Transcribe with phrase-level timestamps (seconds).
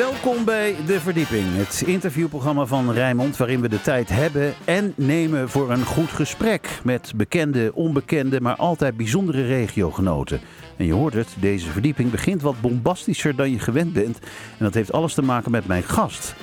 [0.00, 3.36] Welkom bij De Verdieping, het interviewprogramma van Rijnmond...
[3.36, 6.80] waarin we de tijd hebben en nemen voor een goed gesprek...
[6.84, 10.40] met bekende, onbekende, maar altijd bijzondere regiogenoten.
[10.76, 14.18] En je hoort het, deze verdieping begint wat bombastischer dan je gewend bent.
[14.58, 16.34] En dat heeft alles te maken met mijn gast.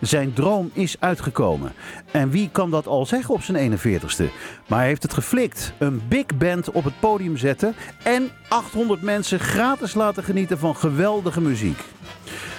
[0.00, 1.72] Zijn droom is uitgekomen.
[2.10, 4.24] En wie kan dat al zeggen op zijn 41ste?
[4.66, 5.72] Maar hij heeft het geflikt.
[5.78, 11.40] Een big band op het podium zetten en 800 mensen gratis laten genieten van geweldige
[11.40, 11.78] muziek.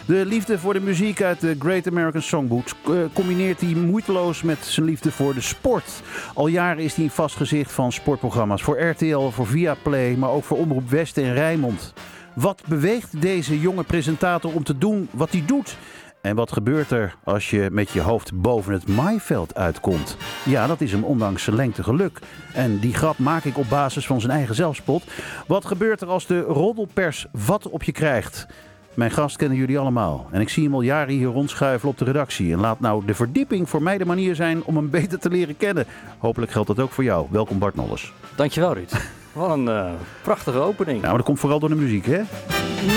[0.08, 4.66] De liefde voor de muziek uit de Great American Songbook eh, combineert hij moeiteloos met
[4.66, 6.02] zijn liefde voor de sport.
[6.34, 10.44] Al jaren is hij een vast gezicht van sportprogramma's voor RTL, voor Viaplay, maar ook
[10.44, 11.94] voor Omroep West en Rijnmond.
[12.34, 15.78] Wat beweegt deze jonge presentator om te doen wat hij doet?
[16.28, 20.18] En wat gebeurt er als je met je hoofd boven het maaiveld uitkomt?
[20.46, 22.20] Ja, dat is hem ondanks zijn lengte geluk.
[22.54, 25.04] En die grap maak ik op basis van zijn eigen zelfspot.
[25.48, 28.48] Wat gebeurt er als de roddelpers wat op je krijgt?
[28.94, 30.28] Mijn gast kennen jullie allemaal.
[30.32, 32.54] En ik zie hem al jaren hier rondschuiven op de redactie.
[32.54, 35.58] En laat nou de verdieping voor mij de manier zijn om hem beter te leren
[35.58, 35.86] kennen.
[36.18, 37.28] Hopelijk geldt dat ook voor jou.
[37.32, 38.14] Welkom Bart Nolles.
[38.36, 38.92] Dankjewel Ruud.
[39.38, 39.86] Wat een uh,
[40.22, 40.98] prachtige opening.
[40.98, 42.22] Nou, maar dat komt vooral door de muziek, hè?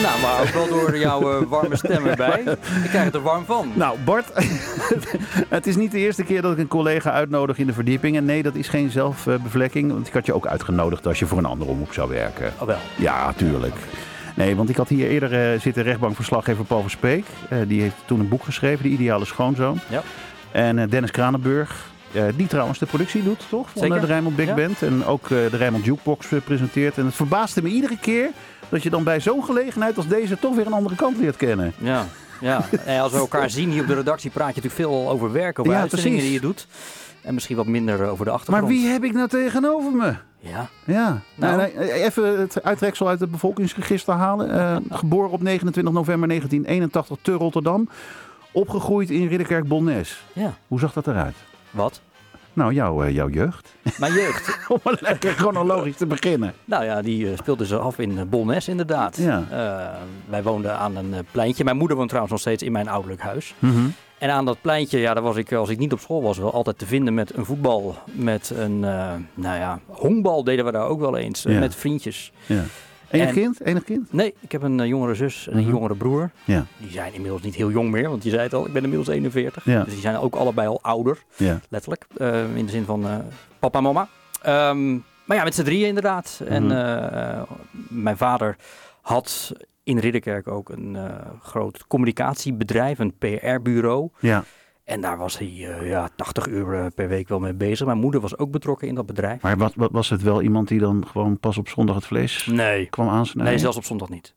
[0.03, 2.41] Nou, maar ook wel door jouw uh, warme stem erbij.
[2.85, 3.73] Ik krijg het er warm van.
[3.75, 4.31] Nou, Bart,
[5.49, 8.17] het is niet de eerste keer dat ik een collega uitnodig in de verdieping.
[8.17, 9.93] En nee, dat is geen zelfbevlekking.
[9.93, 12.53] Want ik had je ook uitgenodigd als je voor een andere omroep zou werken.
[12.59, 12.79] Oh wel?
[12.97, 13.75] Ja, tuurlijk.
[14.37, 17.25] Nee, want ik had hier eerder uh, zitten rechtbankverslaggever Paul Verspeek.
[17.53, 19.79] Uh, die heeft toen een boek geschreven, De Ideale Schoonzoon.
[19.89, 20.03] Ja.
[20.51, 21.91] En Dennis Kranenburg,
[22.37, 23.69] die trouwens de productie doet, toch?
[23.71, 24.01] Van Zeker.
[24.01, 24.55] de Rijnmond Big Ja.
[24.55, 24.83] Band.
[24.83, 26.99] En ook de Rijnmond Jukebox presenteert.
[26.99, 28.31] En het verbaasde me iedere keer
[28.69, 31.73] dat je dan bij zo'n gelegenheid als deze toch weer een andere kant leert kennen.
[31.79, 32.07] Ja.
[32.41, 35.33] Ja, en als we elkaar zien hier op de redactie praat je natuurlijk veel over
[35.33, 36.33] werk, over Ja, uitzendingen precies.
[36.33, 36.67] die je doet.
[37.23, 38.63] En misschien wat minder over de achtergrond.
[38.69, 40.15] Maar wie heb ik nou tegenover me?
[40.39, 40.69] Ja.
[40.85, 41.57] Ja, Nou.
[41.57, 44.51] nee, even het uittreksel uit het bevolkingsregister halen.
[44.59, 47.89] Eh, geboren op 29 november 1981 te Rotterdam.
[48.53, 50.23] Opgegroeid in Ridderkerk-Bolnes.
[50.33, 50.55] Ja.
[50.69, 51.35] Hoe zag dat eruit?
[51.71, 52.01] Wat?
[52.53, 53.75] Nou, jouw, eh, jouw jeugd.
[53.99, 54.59] Mijn jeugd.
[54.69, 56.55] Om maar lekker chronologisch te beginnen.
[56.65, 59.17] nou ja, die eh, speelde ze af in eh, Bolnes inderdaad.
[59.17, 59.45] Ja.
[60.29, 61.65] Wij woonden aan een pleintje.
[61.65, 63.55] Mijn moeder woont trouwens nog steeds in mijn ouderlijk huis.
[63.59, 63.89] Mhm.
[64.19, 66.53] En aan dat pleintje, ja, daar was ik, als ik niet op school was, wel
[66.53, 67.97] altijd te vinden met een voetbal.
[68.05, 68.81] Met een,
[69.35, 71.43] nou ja, honkbal deden we daar ook wel eens.
[71.43, 71.59] Ja.
[71.59, 72.33] Met vriendjes.
[72.47, 72.63] Ja.
[73.11, 73.61] Enig En- kind?
[73.61, 74.13] Enig kind?
[74.13, 75.71] Nee, ik heb een eh, jongere zus en een Mhm.
[75.73, 76.31] jongere broer.
[76.45, 76.65] Ja.
[76.79, 79.09] Die zijn inmiddels niet heel jong meer, want je zei het al, ik ben inmiddels
[79.09, 79.65] 41.
[79.65, 79.83] Ja.
[79.85, 81.61] Dus die zijn ook allebei al ouder, Ja.
[81.69, 82.07] letterlijk.
[82.17, 83.17] eh, in de zin van eh,
[83.59, 84.09] papa en mama.
[84.43, 84.93] Ehm,
[85.25, 86.41] maar ja, met z'n drieën inderdaad.
[86.47, 87.43] En Mhm.
[87.89, 88.57] mijn vader
[89.01, 90.97] had in Ridderkerk ook een
[91.43, 94.09] groot communicatiebedrijf, een PR-bureau.
[94.21, 94.45] ja.
[94.91, 97.87] En daar was hij eh, ja, 80 uur eh, per week wel mee bezig.
[97.87, 99.43] Mijn moeder was ook betrokken in dat bedrijf.
[99.43, 102.47] Maar wat, wat, was het wel iemand die dan gewoon pas op zondag het vlees
[102.47, 103.53] Nee, kwam aansnijden?
[103.53, 104.35] nee zelfs op zondag niet.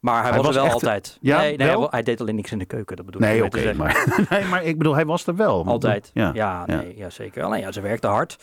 [0.00, 1.18] Maar hij, Hij was, er wel altijd.
[1.20, 1.90] Ja, nee, wel?
[1.90, 2.96] hij deed alleen niks in de keuken.
[2.96, 3.72] Dat bedoel ik Nee, oké.
[3.72, 5.66] maar, nee, maar ik bedoel, hij was er wel.
[5.66, 6.10] Altijd.
[6.14, 6.30] Ja.
[6.34, 6.76] Ja, ja.
[6.76, 7.42] nee, ja zeker.
[7.42, 8.38] Alleen ja, ze werkte hard.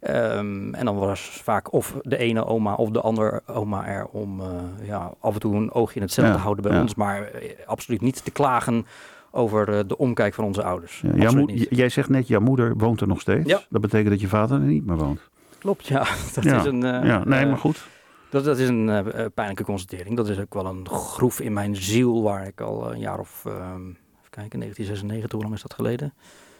[0.00, 4.40] Ehm, en dan was vaak of de ene oma of de andere oma er om
[4.40, 4.46] eh,
[4.82, 6.94] ja, af en toe een oogje in het Ja, te houden bij ons.
[6.94, 7.30] Maar
[7.66, 8.86] absoluut niet te klagen
[9.34, 11.00] over eh, de omkijk van onze ouders.
[11.00, 11.68] Ja, jouw Absoluut moed- niet.
[11.70, 13.48] j- jij zegt net, jouw moeder woont er nog steeds.
[13.50, 13.60] Ja.
[13.70, 15.20] Dat betekent dat je vader er niet meer woont.
[15.58, 15.98] Klopt, ja.
[16.34, 17.86] Dat Ja, is een, eh, ja, nee, eh, maar goed.
[18.30, 19.04] Dat, dat is een
[19.34, 20.16] pijnlijke constatering.
[20.16, 23.42] Dat is ook wel een groef in mijn ziel waar ik al een jaar of,
[23.46, 23.54] ehm,
[23.88, 26.14] even kijken, 1996, hoe lang is dat geleden?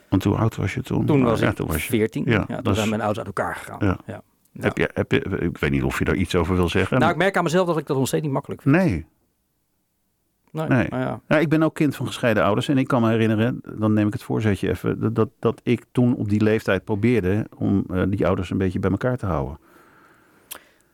[0.09, 1.06] Want hoe oud was je toen?
[1.06, 1.91] Toen Oh, was ik toen was je.
[1.91, 2.25] 14.
[2.27, 3.99] Ja, toen is- zijn mijn ouders uit elkaar gegaan.
[4.06, 4.22] Ja.
[4.60, 6.99] Heb je, heb je, ik weet niet of je daar iets over wil zeggen.
[6.99, 8.75] Nou, ik merk aan mezelf dat ik dat nog steeds niet makkelijk vind.
[8.77, 9.06] nee.
[10.52, 10.66] Nee.
[10.68, 10.86] Nee.
[10.90, 11.20] maar ja.
[11.28, 12.68] Ja, ik ben ook kind van gescheiden ouders.
[12.68, 15.84] En ik kan me herinneren, dan neem ik het voorzetje even, dat, dat, dat ik
[15.92, 19.58] toen op die leeftijd probeerde om eh, die ouders een beetje bij elkaar te houden.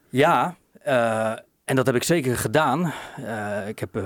[0.09, 1.31] Ja, eh,
[1.65, 2.93] en dat heb ik zeker gedaan.
[3.27, 4.03] Eh, ik heb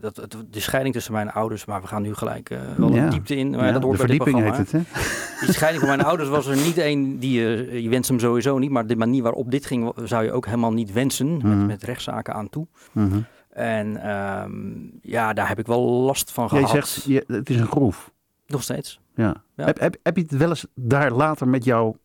[0.00, 3.02] dat, het- de scheiding tussen mijn ouders, maar we gaan nu gelijk wel Ja.
[3.04, 3.50] een diepte in.
[3.50, 4.88] Maar Ja, dat de hoort bij dit verdieping heet programma.
[4.88, 5.00] het,
[5.40, 5.46] hè?
[5.46, 8.58] Die scheiding van mijn ouders was er niet één die je, je wenst hem sowieso
[8.58, 11.48] niet, maar de manier waarop dit ging zou je ook helemaal niet wensen, Mhm.
[11.58, 12.66] met, met rechtszaken aan toe.
[12.92, 13.18] Mhm.
[13.58, 14.62] En ehm,
[15.02, 16.86] ja, daar heb ik wel last van Jij gehad.
[16.88, 18.10] zegt, je, het is een groef.
[18.46, 19.00] Nog steeds.
[19.14, 19.42] Ja.
[19.54, 19.64] Ja.
[19.64, 21.96] Heb, heb, heb je het wel eens daar later met jou,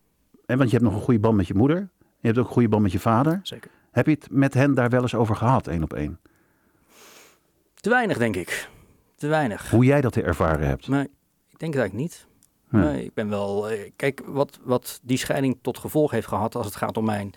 [0.46, 1.76] hè, want je hebt nog een goede band met je moeder.
[1.98, 3.40] Je hebt ook een goede band met je vader.
[3.42, 3.70] Zeker.
[3.90, 6.20] Heb je het met hen daar wel eens over gehad, één op één?
[7.74, 8.68] Te weinig, denk ik.
[9.16, 9.70] Te weinig.
[9.70, 10.88] Hoe jij dat ervaren hebt?
[10.88, 11.04] Nee,
[11.48, 12.26] ik denk het eigenlijk niet.
[12.70, 12.78] Ja.
[12.78, 13.70] Nee, ik ben wel.
[13.70, 17.32] eh, Kijk, wat, wat die scheiding tot gevolg heeft gehad als het gaat om mijn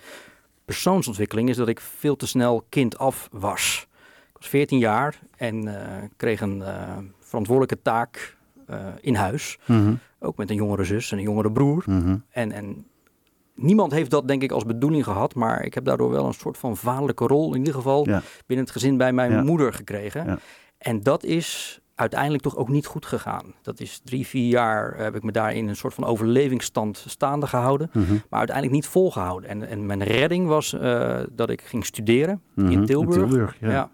[0.65, 3.86] persoonsontwikkeling, is dat ik veel te snel kind af was.
[4.37, 8.37] Ik was 14 jaar en eh, kreeg een eh, verantwoordelijke taak
[8.67, 9.57] eh, in huis.
[9.65, 11.83] Mhm, Ook met een jongere zus en een jongere broer.
[11.85, 12.15] mhm.
[12.29, 12.85] En, en
[13.55, 16.57] niemand heeft dat denk ik als bedoeling gehad, maar ik heb daardoor wel een soort
[16.57, 18.21] van vaderlijke rol in ieder geval Ja.
[18.45, 19.43] binnen het gezin bij mijn Ja.
[19.43, 20.25] moeder gekregen.
[20.25, 20.37] Ja.
[20.77, 23.53] En dat is uiteindelijk toch ook niet goed gegaan.
[23.61, 27.47] Dat is drie, vier jaar heb ik me daar in een soort van overlevingsstand staande
[27.47, 27.89] gehouden.
[27.93, 28.13] Mhm.
[28.29, 29.49] Maar uiteindelijk niet volgehouden.
[29.49, 30.69] En, en mijn redding was
[31.31, 33.55] dat ik ging studeren in Tilburg.
[33.59, 33.69] ja.
[33.71, 33.89] Ja.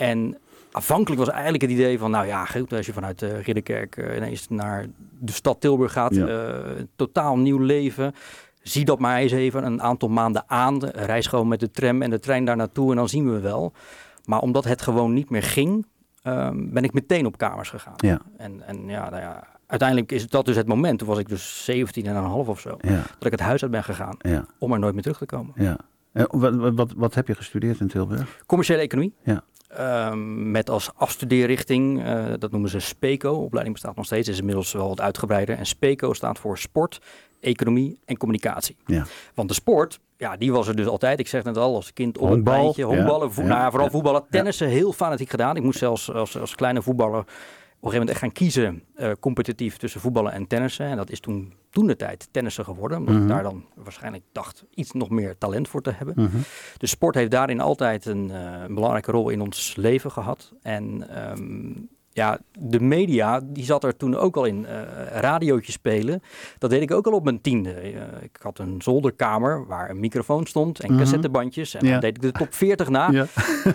[0.00, 0.38] En
[0.72, 4.16] afhankelijk was eigenlijk het idee van, nou ja, goed, als je vanuit uh, Ridderkerk eh,
[4.16, 4.86] ineens naar
[5.18, 6.26] de stad Tilburg gaat, Ja.
[6.26, 8.14] eh, een totaal nieuw leven.
[8.62, 10.84] Zie dat maar eens even een aantal maanden aan.
[10.84, 13.72] Reis gewoon met de tram en de trein daar naartoe en dan zien we wel.
[14.24, 15.86] Maar omdat het gewoon niet meer ging,
[16.22, 17.94] ehm, ben ik meteen op kamers gegaan.
[17.96, 18.20] Ja.
[18.36, 20.98] En, en ja, nou ja, uiteindelijk is dat dus het moment.
[20.98, 22.76] Toen was ik dus 17 en een half of zo.
[22.80, 24.16] Ja, Dat ik het huis uit ben gegaan
[24.58, 25.52] om er nooit meer terug te komen.
[25.56, 25.76] ja.
[26.30, 28.42] Wat, wat, wat heb je gestudeerd in Tilburg?
[28.46, 29.14] Commerciële economie.
[29.22, 29.42] Ja.
[29.76, 33.32] Ehm, met als afstudeerrichting, eh, dat noemen ze SPECO.
[33.32, 35.56] De opleiding bestaat nog steeds, is inmiddels wel wat uitgebreider.
[35.58, 37.00] En SPECO staat voor sport,
[37.40, 38.76] economie en communicatie.
[38.86, 39.04] Ja.
[39.34, 41.18] Want de sport, ja, die was er dus altijd.
[41.20, 42.84] Ik zeg net al, als kind op Honkbal, het pleintje.
[42.84, 44.24] Honkballen, ja, vo- ja, nou vooral voetballen.
[44.30, 45.56] Tennissen, heel fanatiek gedaan.
[45.56, 47.24] Ik moest zelfs als, als kleine voetballer
[47.86, 50.86] een gegeven moment echt gaan kiezen eh, competitief tussen voetballen en tennissen.
[50.86, 52.98] En dat is toen, toen de tijd tennissen geworden.
[52.98, 53.22] Omdat Mhm.
[53.22, 56.14] ik daar dan waarschijnlijk dacht iets nog meer talent voor te hebben.
[56.16, 56.36] Mhm.
[56.76, 60.52] De sport heeft daarin altijd een, eh, een belangrijke rol in ons leven gehad.
[60.62, 61.72] En ehm,
[62.20, 64.66] ja, de media, die zat er toen ook al in.
[64.66, 64.80] eh
[65.20, 66.22] radiootjes spelen,
[66.58, 67.72] dat deed ik ook al op mijn tiende.
[67.72, 67.90] Eh,
[68.22, 71.00] ik had een zolderkamer waar een microfoon stond en Mhm.
[71.00, 71.74] cassettebandjes.
[71.74, 71.90] En Ja.
[71.92, 73.10] dan deed ik de top 40 na.
[73.10, 73.26] Ja.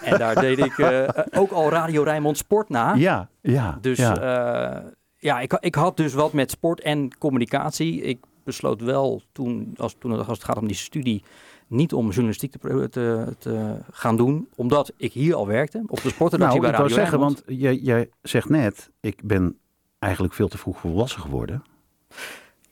[0.01, 1.07] En daar deed ik eh,
[1.41, 2.93] ook al Radio Rijnmond Sport na.
[2.93, 3.77] ja, ja.
[3.81, 4.83] Dus ja.
[5.17, 8.01] ja, ik, ik had dus wat met sport en communicatie.
[8.01, 11.23] Ik besloot wel toen, als, toen als het gaat om die studie,
[11.67, 14.47] niet om journalistiek te, te, te gaan doen.
[14.55, 17.43] Omdat ik hier al werkte, op de sportredactie nou, bij ik wou Radio zeggen, want
[17.45, 19.57] jij, jij zegt net, ik ben
[19.99, 21.63] eigenlijk veel te vroeg volwassen geworden.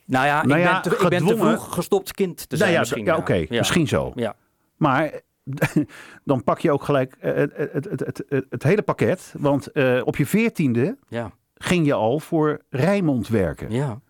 [0.05, 2.57] Nou ja, Nou ik, ja, ben te, ik ben te vroeg gestopt kind te Nou
[2.57, 3.05] zijn ja, misschien.
[3.05, 4.11] ja, oké, misschien zo.
[4.15, 4.35] Ja.
[4.77, 5.21] Maar
[6.23, 9.33] dan pak je ook gelijk eh, het, het, het, het, het, het hele pakket.
[9.37, 13.71] Want eh, op je veertiende Ja, ging je al voor Rijnmond werken.
[13.71, 14.01] ja.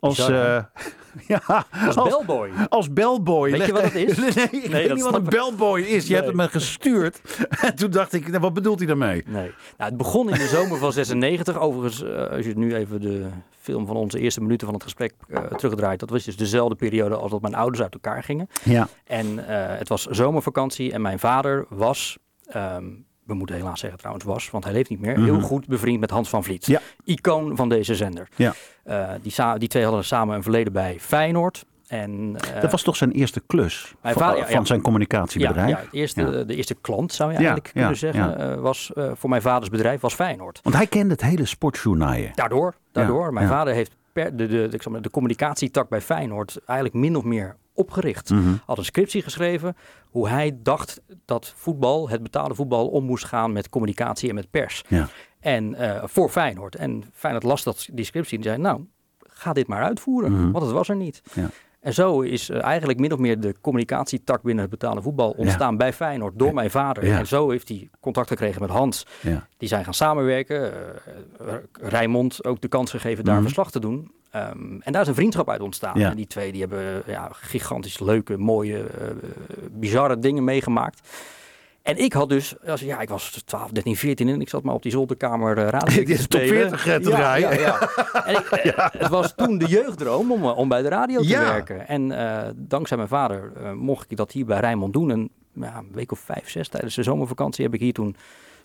[0.00, 0.64] Als, Bizar, eh,
[1.46, 2.50] ja, Als als, bellboy.
[2.68, 3.50] als bellboy.
[3.50, 4.16] Weet je wat het is?
[4.34, 6.02] nee, ik weet dat niet wat een bellboy is.
[6.02, 6.14] Je Nee.
[6.16, 7.20] hebt het me gestuurd.
[7.66, 9.22] En toen dacht ik, nou, wat bedoelt hij daarmee?
[9.26, 9.50] Nee.
[9.76, 11.58] Nou, het begon in de zomer van 96.
[11.58, 13.26] Overigens, eh, als je nu even de
[13.60, 16.00] film van onze eerste minuten van het gesprek eh, terugdraait.
[16.00, 18.48] Dat was dus dezelfde periode als dat mijn ouders uit elkaar gingen.
[18.64, 19.38] Ja, En
[19.78, 22.84] het was zomervakantie en mijn vader was, ehm,
[23.24, 25.24] we moeten helaas zeggen trouwens was, want hij leeft niet meer, Mhm.
[25.24, 26.66] heel goed bevriend met Hans van Vliet.
[26.66, 26.80] Ja.
[27.04, 28.28] Icoon van deze zender.
[28.36, 28.54] Ja.
[28.90, 31.64] Eh, die, die twee hadden samen een verleden bij Feyenoord.
[31.86, 35.68] En, eh, dat was toch zijn eerste klus van, vader- ja, van zijn communicatiebedrijf?
[35.68, 36.44] Ja, ja, het eerste, Ja.
[36.44, 40.14] de eerste klant zou je eigenlijk kunnen zeggen, eh, was voor mijn vaders bedrijf was
[40.14, 40.60] Feyenoord.
[40.62, 42.32] Want hij kende het hele sportjournaaien.
[42.34, 43.32] Daardoor, daardoor.
[43.32, 48.30] Mijn vader heeft per de, de communicatietak bij Feyenoord eigenlijk min of meer opgericht.
[48.30, 48.52] Mhm.
[48.66, 49.76] Had een scriptie geschreven
[50.10, 54.50] hoe hij dacht dat voetbal, het betaalde voetbal, om moest gaan met communicatie en met
[54.50, 54.84] pers.
[55.40, 56.74] En eh, voor Feyenoord.
[56.74, 58.80] En Feyenoord las dat, die scriptie en zei, nou,
[59.18, 60.50] ga dit maar uitvoeren, Mhm.
[60.50, 61.22] want het was er niet.
[61.32, 61.48] Ja.
[61.80, 65.76] En zo is eh, eigenlijk min of meer de communicatietak binnen het betaalde voetbal ontstaan
[65.76, 67.06] bij Feyenoord door mijn vader.
[67.06, 67.18] Ja.
[67.18, 69.06] En zo heeft hij contact gekregen met Hans.
[69.56, 70.72] Die zijn gaan samenwerken.
[71.42, 73.42] Uh, Rijmond ook de kans gegeven daar Mhm.
[73.42, 74.12] verslag te doen.
[74.30, 75.96] Ehm, en daar is een vriendschap uit ontstaan.
[76.00, 79.06] En die twee die hebben ja, gigantisch leuke, mooie, eh,
[79.70, 81.08] bizarre dingen meegemaakt.
[81.82, 84.74] En ik had dus, als, ja, ik was 12, 13, 14 en ik zat maar
[84.74, 86.78] op die zolderkamer uh, radio te top spelen.
[86.78, 87.34] 40 te ja.
[87.34, 87.88] Ja, ja.
[88.24, 91.28] En ik, eh, Het was toen de jeugddroom om, eh, om bij de radio te
[91.28, 91.88] werken.
[91.88, 95.10] En eh, dankzij mijn vader eh, mocht ik dat hier bij Rijnmond doen.
[95.10, 98.16] En ja, een week of vijf, zes tijdens de zomervakantie heb ik hier toen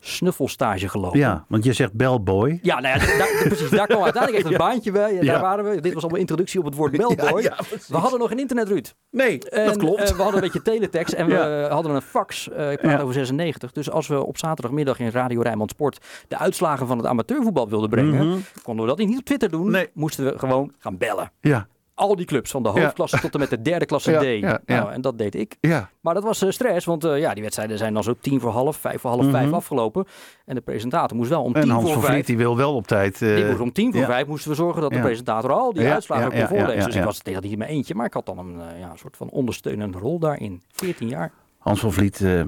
[0.07, 1.19] snuffelstage gelopen.
[1.19, 2.59] Ja, want je zegt bellboy.
[2.61, 3.69] Ja, nou ja, daar, precies.
[3.69, 5.13] Daar kwam uiteindelijk echt een baantje bij.
[5.13, 5.21] Ja.
[5.21, 5.81] Daar waren we.
[5.81, 7.41] Dit was allemaal introductie op het woord bellboy.
[7.87, 8.93] We hadden nog geen internet, Ruud.
[9.11, 10.01] Nee, En, dat klopt.
[10.01, 12.49] eh, we hadden een beetje teletext en we hadden een fax.
[12.49, 13.71] eh, ik praat over 96.
[13.71, 17.89] Dus als we op zaterdagmiddag in Radio Rijnmond Sport de uitslagen van het amateurvoetbal wilden
[17.89, 18.37] brengen, Mhm.
[18.63, 19.71] konden we dat niet op Twitter doen.
[19.71, 19.89] Nee.
[19.93, 21.31] Moesten we gewoon gaan bellen.
[21.41, 24.23] Ja, Al die clubs, van de hoofdklasse tot en met de derde klasse Ja, D.
[24.23, 24.59] ja.
[24.65, 25.57] Nou, en dat deed ik.
[25.61, 25.89] ja.
[26.01, 28.51] Maar dat was eh, stress, want eh, ja, die wedstrijden zijn dan zo tien voor
[28.51, 29.53] half, vijf voor half vijf Mhm.
[29.55, 30.05] afgelopen.
[30.45, 32.57] En de presentator moest wel om En tien Hans voor van vijf Vliet die wil
[32.57, 33.21] wel op tijd.
[33.21, 35.87] eh, die moest om tien voor vijf moesten we zorgen dat de presentator al die
[35.87, 36.85] uitslagen kon voorlezen.
[36.85, 38.97] Dus ik was tegen niet mijn eentje, maar ik had dan een eh, ja, een
[38.97, 40.61] soort van ondersteunende rol daarin.
[40.71, 41.31] 14 jaar.
[41.57, 42.41] Hans van Vliet, eh,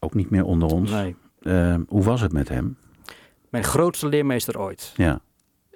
[0.00, 0.90] ook niet meer onder ons.
[0.90, 1.16] Nee.
[1.42, 2.76] Eh, hoe was het met hem?
[3.48, 4.92] Mijn grootste leermeester ooit.
[4.96, 5.20] Ja,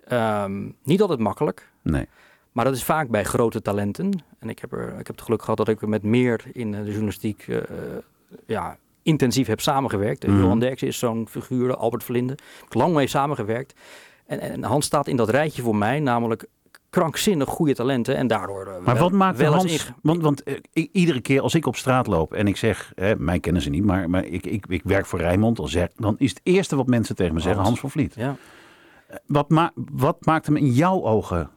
[0.04, 2.08] Ehm, niet altijd makkelijk, nee.
[2.52, 4.22] Maar dat is vaak bij grote talenten.
[4.38, 6.80] En ik heb, er, ik heb het geluk gehad dat ik met meer in eh,
[6.80, 7.58] de journalistiek eh,
[8.46, 10.26] ja, intensief heb samengewerkt.
[10.26, 10.38] Mhm.
[10.38, 12.32] Johan Derksen is zo'n figuur, Albert Verlinde.
[12.32, 13.74] Ik heb lang mee samengewerkt.
[14.26, 16.46] En, en Hans staat in dat rijtje voor mij, namelijk
[16.90, 19.92] krankzinnig goede talenten en daardoor uh, Maar wel, wat maakt wel Hans...
[20.02, 22.92] Want, want eh, iedere keer als ik op straat loop en ik zeg...
[22.94, 25.56] Hè, mij kennen ze niet, maar, maar ik, ik, ik werk voor Rijnmond.
[25.56, 27.80] Dan, zeg, dan is het eerste wat mensen tegen me zeggen Hans.
[27.80, 28.14] Hans van Vliet.
[28.14, 28.36] Ja.
[29.26, 31.50] Wat, ma wat maakt hem in jouw ogen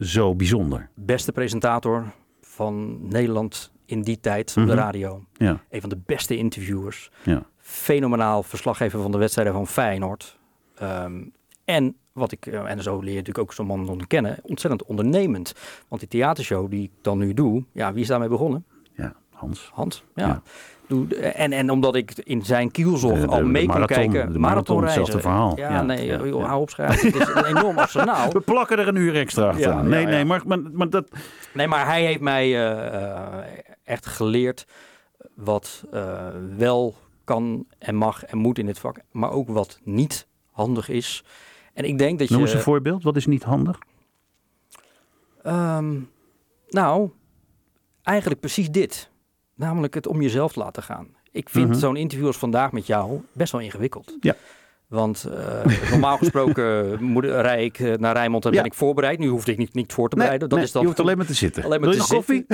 [0.00, 0.88] zo bijzonder?
[0.94, 2.04] beste presentator
[2.40, 4.76] van Nederland in die tijd op de Mhm.
[4.78, 5.24] radio.
[5.32, 7.10] Ja, Een van de beste interviewers.
[7.24, 7.42] ja.
[7.58, 10.38] Fenomenaal verslaggever van de wedstrijden van Feyenoord.
[10.74, 11.22] Ehm,
[11.64, 15.52] en wat ik, eh, en zo leer je natuurlijk ook zo'n man kennen, ontzettend ondernemend.
[15.88, 18.64] Want die theatershow die ik dan nu doe, ja, wie is daarmee begonnen?
[18.94, 19.70] ja Hans.
[19.74, 20.04] Hans.
[20.14, 20.42] Ja.
[21.20, 24.32] En, en omdat ik in zijn kielzog De- al de mee kon kijken.
[24.32, 25.56] de marathon, hetzelfde verhaal.
[25.56, 26.46] Ja, Ja, nee, ja, joh, ja.
[26.46, 27.06] hou op schrijven.
[27.12, 28.32] Het is een enorm arsenaal.
[28.32, 29.88] We plakken er een uur extra aan.
[29.88, 31.08] Nee, nee, maar, maar, maar dat...
[31.54, 33.44] Nee, maar hij heeft mij eh, eh,
[33.84, 34.66] echt geleerd
[35.34, 40.26] wat eh, wel kan en mag en moet in dit vak, maar ook wat niet
[40.50, 41.24] handig is.
[41.74, 42.44] En ik denk dat Noem je.
[42.44, 43.02] eens een voorbeeld.
[43.02, 43.78] Wat is niet handig?
[45.42, 45.94] Ehm,
[46.68, 47.10] nou,
[48.02, 49.10] eigenlijk precies dit.
[49.56, 51.06] Namelijk het om jezelf te laten gaan.
[51.32, 51.78] Ik vind Mhm.
[51.78, 54.16] zo'n interview als vandaag met jou best wel ingewikkeld.
[54.20, 54.34] Ja.
[54.86, 58.56] Want eh, normaal gesproken moet, rij ik eh, naar Rijnmond en Ja.
[58.56, 59.18] ben ik voorbereid.
[59.18, 60.48] Nu hoefde ik niet, niet voor te Nee, bereiden.
[60.48, 61.64] dat nee, is dan je hoeft alleen maar te zitten.
[61.64, 62.46] Alleen maar Wil je te nog koffie?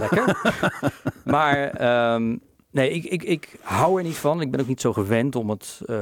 [0.00, 0.36] Lekker.
[1.34, 2.36] maar ehm,
[2.70, 4.40] nee, ik, ik, ik hou er niet van.
[4.40, 5.98] Ik ben ook niet zo gewend om het eh,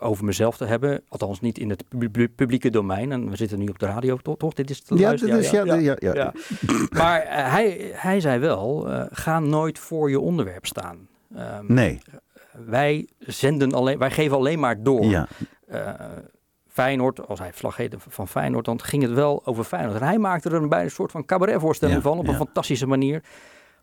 [0.00, 1.02] over mezelf te hebben.
[1.08, 3.12] Althans niet in het pub- publieke domein.
[3.12, 4.36] En we zitten nu op de radio, toch?
[4.36, 4.54] toch?
[4.54, 6.14] Dit is te Ja, dit is, ja, ja, ja, ja.
[6.14, 6.32] ja.
[6.90, 11.08] Maar eh, hij, hij zei wel, eh, ga nooit voor je onderwerp staan.
[11.34, 12.00] Ehm, Nee,
[12.66, 15.04] Wij zenden alleen, wij geven alleen maar door.
[15.04, 15.28] ja.
[16.68, 20.00] Feyenoord, als hij verslaggever van Feyenoord, dan ging het wel over Feyenoord.
[20.00, 22.86] En hij maakte er een, bijna een soort van cabaretvoorstelling Ja, van op een fantastische
[22.86, 23.22] manier.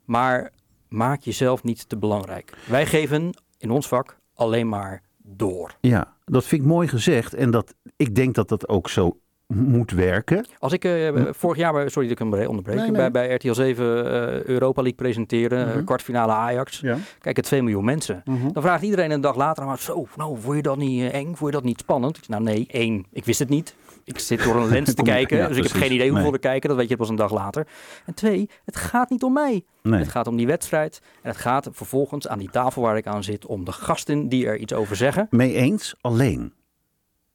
[0.06, 0.52] Maar
[0.90, 2.54] maak jezelf niet te belangrijk.
[2.68, 5.76] Wij geven in ons vak alleen maar door.
[5.82, 7.34] Ja, dat vind ik mooi gezegd.
[7.34, 9.18] En dat, ik denk dat dat ook zo
[9.54, 10.46] moet werken.
[10.60, 12.96] Als ik eh, vorig jaar, bij, sorry dat ik hem onderbreek, Nee, nee.
[12.96, 15.84] Bij, bij RTL 7 eh, Europa League presenteren, Mhm.
[15.84, 16.98] kwartfinale Ajax, Ja.
[17.20, 18.24] kijken 2 miljoen mensen.
[18.54, 21.26] Dan vraagt iedereen een dag later, maar zo, nou, vond je dat niet eh, eng?
[21.26, 22.18] Vond je dat niet spannend?
[22.18, 23.76] Ik zeg, nou nee, één, ik wist het niet.
[24.08, 26.34] Ik zit door een lens te kijken, ja, dus ik heb geen idee hoeveel Nee.
[26.34, 26.70] er kijken.
[26.70, 27.68] Dat weet je pas een dag later.
[28.06, 29.64] En twee, het gaat niet om mij.
[29.84, 30.00] Nee.
[30.00, 31.02] Het gaat om die wedstrijd.
[31.22, 34.46] En het gaat vervolgens aan die tafel waar ik aan zit om de gasten die
[34.48, 35.28] er iets over zeggen.
[35.30, 36.54] Mee eens, alleen.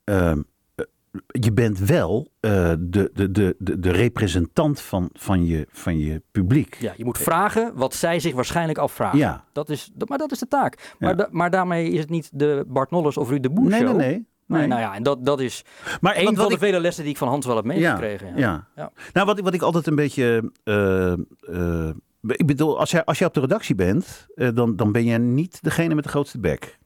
[0.05, 0.43] ehm,
[0.75, 0.85] eh,
[1.27, 6.23] je bent wel eh, de, de, de, de, de representant van, van, je, van je
[6.31, 6.77] publiek.
[6.81, 9.19] Ja, je moet vragen wat zij zich waarschijnlijk afvragen.
[9.19, 9.45] Ja.
[9.53, 10.95] Dat is, dat, maar dat is de taak.
[10.99, 11.17] Maar, Ja.
[11.17, 13.97] da- maar daarmee is het niet de Bart Nolles of Ruud de Boer Nee, show.
[13.97, 14.27] nee, nee.
[14.59, 15.65] Nee, nou ja, en dat, dat is
[16.01, 17.65] maar een wat- van wat de ik- vele lessen die ik van Hans wel heb
[17.65, 18.27] meegekregen.
[18.29, 18.37] Ja.
[18.37, 18.67] Ja.
[18.77, 18.93] Ja.
[19.13, 20.51] Nou, wat, ik- wat ik altijd een beetje.
[20.65, 21.91] eh, eh,
[22.23, 25.19] ik bedoel, als jij, als jij op de redactie bent, eh, dan, dan ben jij
[25.19, 26.79] niet degene met de grootste bek.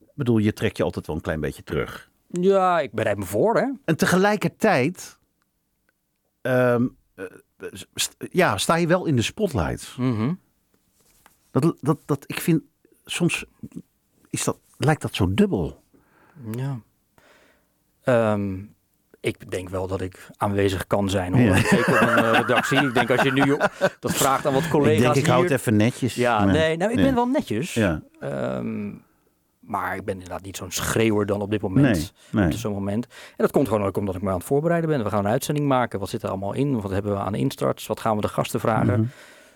[0.00, 2.10] Ik bedoel, je trekt je altijd wel een klein beetje terug.
[2.30, 3.70] Ja, ik bereid me voor, hè.
[3.84, 5.18] En tegelijkertijd.
[6.42, 7.24] ehm, eh,
[7.94, 9.94] st- ja, sta je wel in de spotlight.
[9.98, 10.34] Mhm.
[11.50, 12.62] Dat, dat, dat, ik vind
[13.04, 13.44] soms
[14.30, 15.81] is dat, lijkt dat zo dubbel.
[16.56, 16.78] Ja.
[18.04, 18.54] Ehm,
[19.20, 21.42] ik denk wel dat ik aanwezig kan zijn, hoor.
[21.42, 21.56] Ja.
[21.56, 22.78] Zeker op een eh, redactie.
[22.86, 23.56] Ik denk als je nu
[24.00, 25.30] dat vraagt aan wat collega's ik denk, ik hier...
[25.32, 26.14] hou het even netjes.
[26.14, 27.04] Ja, Maar- nee, nou, ik ja.
[27.04, 27.74] ben wel netjes.
[27.74, 28.90] Ja, Ehm,
[29.60, 31.84] maar ik ben inderdaad niet zo'n schreeuwer dan op dit moment.
[32.30, 32.52] nee, nee.
[32.52, 33.06] Op zo'n moment.
[33.06, 35.02] En dat komt gewoon ook omdat ik me aan het voorbereiden ben.
[35.04, 35.98] We gaan een uitzending maken.
[35.98, 36.80] Wat zit er allemaal in?
[36.80, 37.86] Wat hebben we aan instarts?
[37.86, 39.00] Wat gaan we de gasten vragen?
[39.00, 39.08] Mhm.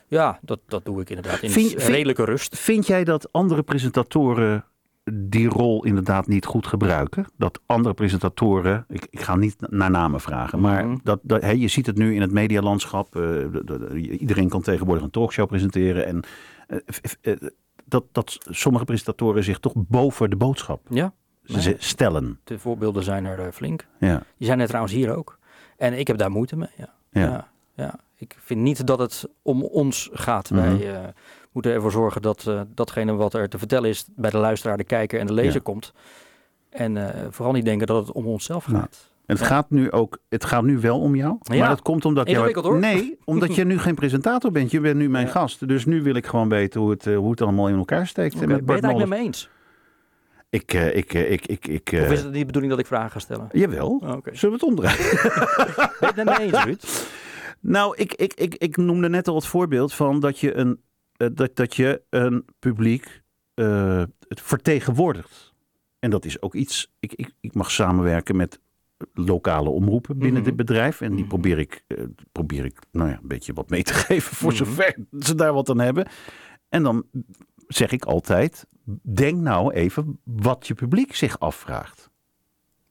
[0.08, 2.58] Ja, dat, dat doe ik inderdaad in Vind- vind- redelijke rust.
[2.58, 4.64] Vind jij dat andere presentatoren
[5.12, 7.26] die rol inderdaad niet goed gebruiken?
[7.36, 10.96] Dat andere presentatoren, ik, ik ga niet naar namen vragen, maar Mhm.
[11.02, 13.12] dat, dat, hè, je ziet het nu in het medialandschap.
[13.12, 16.06] de- iedereen kan tegenwoordig een talkshow presenteren.
[16.06, 16.22] En
[16.66, 16.78] eh,
[17.20, 17.36] eh,
[17.84, 21.12] dat, dat sommige presentatoren zich toch boven de boodschap Ja,
[21.46, 21.74] Nee.
[21.78, 22.38] stellen.
[22.44, 23.86] de voorbeelden zijn er flink.
[24.00, 25.38] Ja, Die zijn er trouwens hier ook.
[25.76, 26.68] En ik heb daar moeite mee.
[26.76, 26.94] Ja.
[27.10, 27.20] ja.
[27.20, 27.98] Ja, ja.
[28.18, 30.50] Ik vind niet dat het om ons gaat.
[30.50, 30.60] Mhm.
[30.82, 30.98] Eh,
[31.56, 34.84] moeten ervoor zorgen dat eh, datgene wat er te vertellen is bij de luisteraar, de
[34.84, 35.60] kijker en de lezer Ja.
[35.62, 35.92] komt.
[36.70, 38.80] En eh, vooral niet denken dat het om onszelf Nee.
[38.80, 39.10] gaat.
[39.26, 39.44] Het Ja.
[39.44, 41.36] gaat nu ook, het gaat nu wel om jou.
[41.40, 41.58] Ja.
[41.58, 42.54] Maar dat komt omdat jij.
[42.78, 44.70] Nee, omdat je nu geen presentator bent.
[44.70, 45.30] Je bent nu mijn Ja.
[45.32, 45.68] gast.
[45.68, 48.34] Dus nu wil ik gewoon weten hoe het, eh, hoe het allemaal in elkaar steekt.
[48.34, 49.48] Oké, eh, ben met je het met me eens?
[50.50, 51.90] Ik, ik, ik, ik, ik.
[51.92, 53.48] Of is het niet de bedoeling dat ik vragen ga stellen?
[53.52, 54.00] Jawel.
[54.02, 54.36] Oh, Oké.
[54.36, 54.98] Zullen we het omdraaien?
[56.00, 56.84] Ben je het met me eens, Ruud?
[57.60, 60.80] nou, ik, ik, ik, ik noemde net al het voorbeeld van dat je een,
[61.16, 63.22] dat, dat je een publiek
[63.54, 65.54] eh, het vertegenwoordigt.
[65.98, 66.92] En dat is ook iets.
[66.98, 68.60] Ik, ik, ik mag samenwerken met
[69.14, 70.48] lokale omroepen binnen Mhm.
[70.48, 71.00] dit bedrijf.
[71.00, 71.28] En die Mhm.
[71.28, 74.64] probeer ik, eh, probeer ik nou ja, een beetje wat mee te geven voor Mhm.
[74.64, 76.06] zover ze daar wat aan hebben.
[76.68, 77.04] En dan
[77.68, 78.66] zeg ik altijd:
[79.02, 82.10] denk nou even wat je publiek zich afvraagt.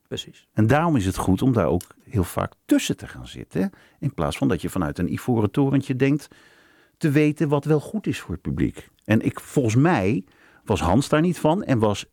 [0.08, 0.48] precies.
[0.54, 3.72] En daarom is het goed om daar ook heel vaak tussen te gaan zitten.
[4.00, 6.28] In plaats van dat je vanuit een ivoren torentje denkt
[6.98, 8.90] te weten wat wel goed is voor het publiek.
[9.04, 10.24] En ik, volgens mij
[10.66, 12.06] was Hans daar niet van en was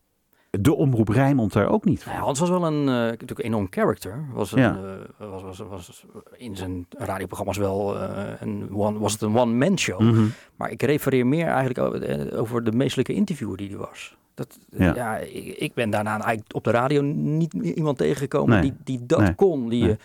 [0.60, 2.12] de omroep Rijnmond daar ook niet van.
[2.12, 4.24] Ja, Hans was wel een uh, natuurlijk een enorm character.
[4.32, 4.78] Was, een, Ja.
[5.18, 6.04] eh, was, was, was
[6.36, 10.00] in zijn radioprogramma's wel eh, een one, was het een one-man show.
[10.00, 10.24] Mhm.
[10.56, 14.16] Maar ik refereer meer eigenlijk over, over de meestelijke interviewer die hij was.
[14.34, 14.94] Dat, Ja.
[14.94, 15.16] ja.
[15.18, 18.62] ik, ik ben daarna eigenlijk op de radio niet iemand tegengekomen Nee.
[18.84, 19.34] die, die dat Nee.
[19.34, 19.68] kon.
[19.68, 19.96] Die, Nee.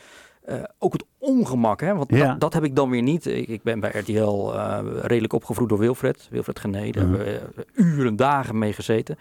[0.48, 2.28] Eh, ook het ongemak, hè, want Ja.
[2.28, 3.26] dat, dat heb ik dan weer niet.
[3.26, 6.28] Ik, ik ben bij RTL eh, redelijk opgevoed door Wilfred.
[6.32, 7.14] Wilfred Gené, daar Mhm.
[7.16, 9.18] hebben we uren, dagen mee gezeten.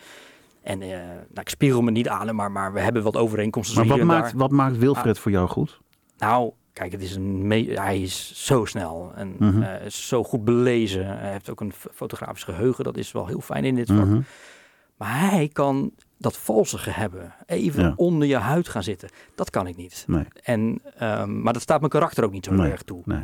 [0.62, 3.86] En eh, nou, ik spiegel me niet aan, maar, maar we hebben wat overeenkomsten.
[3.86, 4.36] Maar wat maakt, daar.
[4.40, 5.80] wat maakt Wilfred voor jou goed?
[6.18, 11.06] Nou, kijk, het is een me- hij is zo snel en eh, zo goed belezen.
[11.18, 12.84] Hij heeft ook een fotografisch geheugen.
[12.84, 14.04] Dat is wel heel fijn in dit vak.
[14.04, 14.20] Mhm.
[14.96, 17.34] Maar hij kan dat valsige hebben.
[17.46, 17.92] Even Ja.
[17.96, 19.08] onder je huid gaan zitten.
[19.34, 20.04] Dat kan ik niet.
[20.06, 23.02] Nee, En, ehm, maar dat staat mijn karakter ook niet zo Nee, erg toe.
[23.04, 23.22] nee.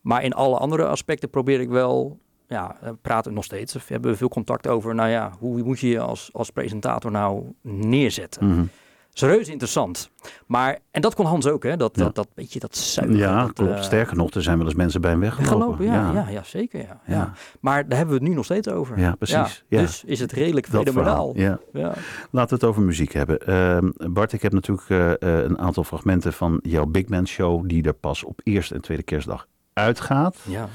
[0.00, 2.22] Maar in alle andere aspecten probeer ik wel...
[2.48, 3.72] Ja, eh, praten nog steeds.
[3.72, 7.52] We hebben veel contact over, nou ja, hoe moet je je als, als presentator nou
[7.60, 8.56] neerzetten?
[8.56, 8.68] Dat
[9.14, 10.10] is reuze interessant.
[10.46, 11.76] Maar, en dat kon Hans ook, hè?
[11.76, 13.16] Dat, dat, dat beetje dat zuigen.
[13.16, 13.72] Ja, dat, klopt.
[13.72, 15.60] eh, Sterker nog, er zijn wel eens mensen bij hem weggelopen.
[15.60, 16.28] Gelopen, ja, ja.
[16.28, 16.80] Ja, zeker.
[16.80, 17.32] Ja, ja.
[17.60, 18.98] Maar daar hebben we het nu nog steeds over.
[18.98, 19.64] Ja, precies.
[19.68, 21.32] Dus is het redelijk fenomenaal.
[21.36, 21.58] Ja.
[21.72, 21.92] Ja.
[22.30, 23.38] Laten we het over muziek hebben.
[23.38, 27.68] Ehm, Bart, ik heb natuurlijk eh, eh, een aantal fragmenten van jouw Big Man Show...
[27.68, 30.36] die er pas op eerste en tweede kerstdag uitgaat.
[30.48, 30.68] Ja.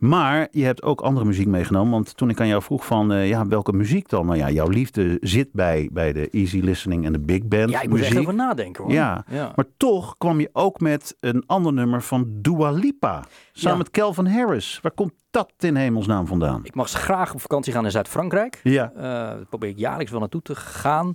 [0.00, 1.90] Maar je hebt ook andere muziek meegenomen.
[1.92, 4.26] Want toen ik aan jou vroeg van, eh, ja, welke muziek dan?
[4.26, 7.80] Nou ja, jouw liefde zit bij, bij de easy listening en de big band ja,
[7.80, 8.92] ik moet echt over nadenken hoor.
[8.92, 9.52] Ja, ja.
[9.54, 13.24] Maar toch kwam je ook met een ander nummer van Dua Lipa.
[13.52, 13.82] Samen Ja.
[13.82, 14.78] met Calvin Harris.
[14.82, 16.60] Waar komt dat in hemelsnaam vandaan?
[16.64, 18.60] Ik mag graag op vakantie gaan in Zuid-Frankrijk.
[18.62, 18.92] Ja.
[18.96, 21.14] Eh, daar probeer ik jaarlijks wel naartoe te gaan.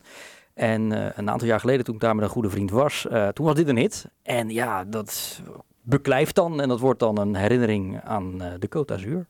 [0.53, 3.45] En eh, een aantal jaar geleden, toen ik daar met een goede vriend was, toen
[3.45, 4.05] was dit een hit.
[4.23, 5.41] En ja, dat
[5.85, 9.25] beklijft dan en dat wordt dan een herinnering aan eh, de Côte d'Azur.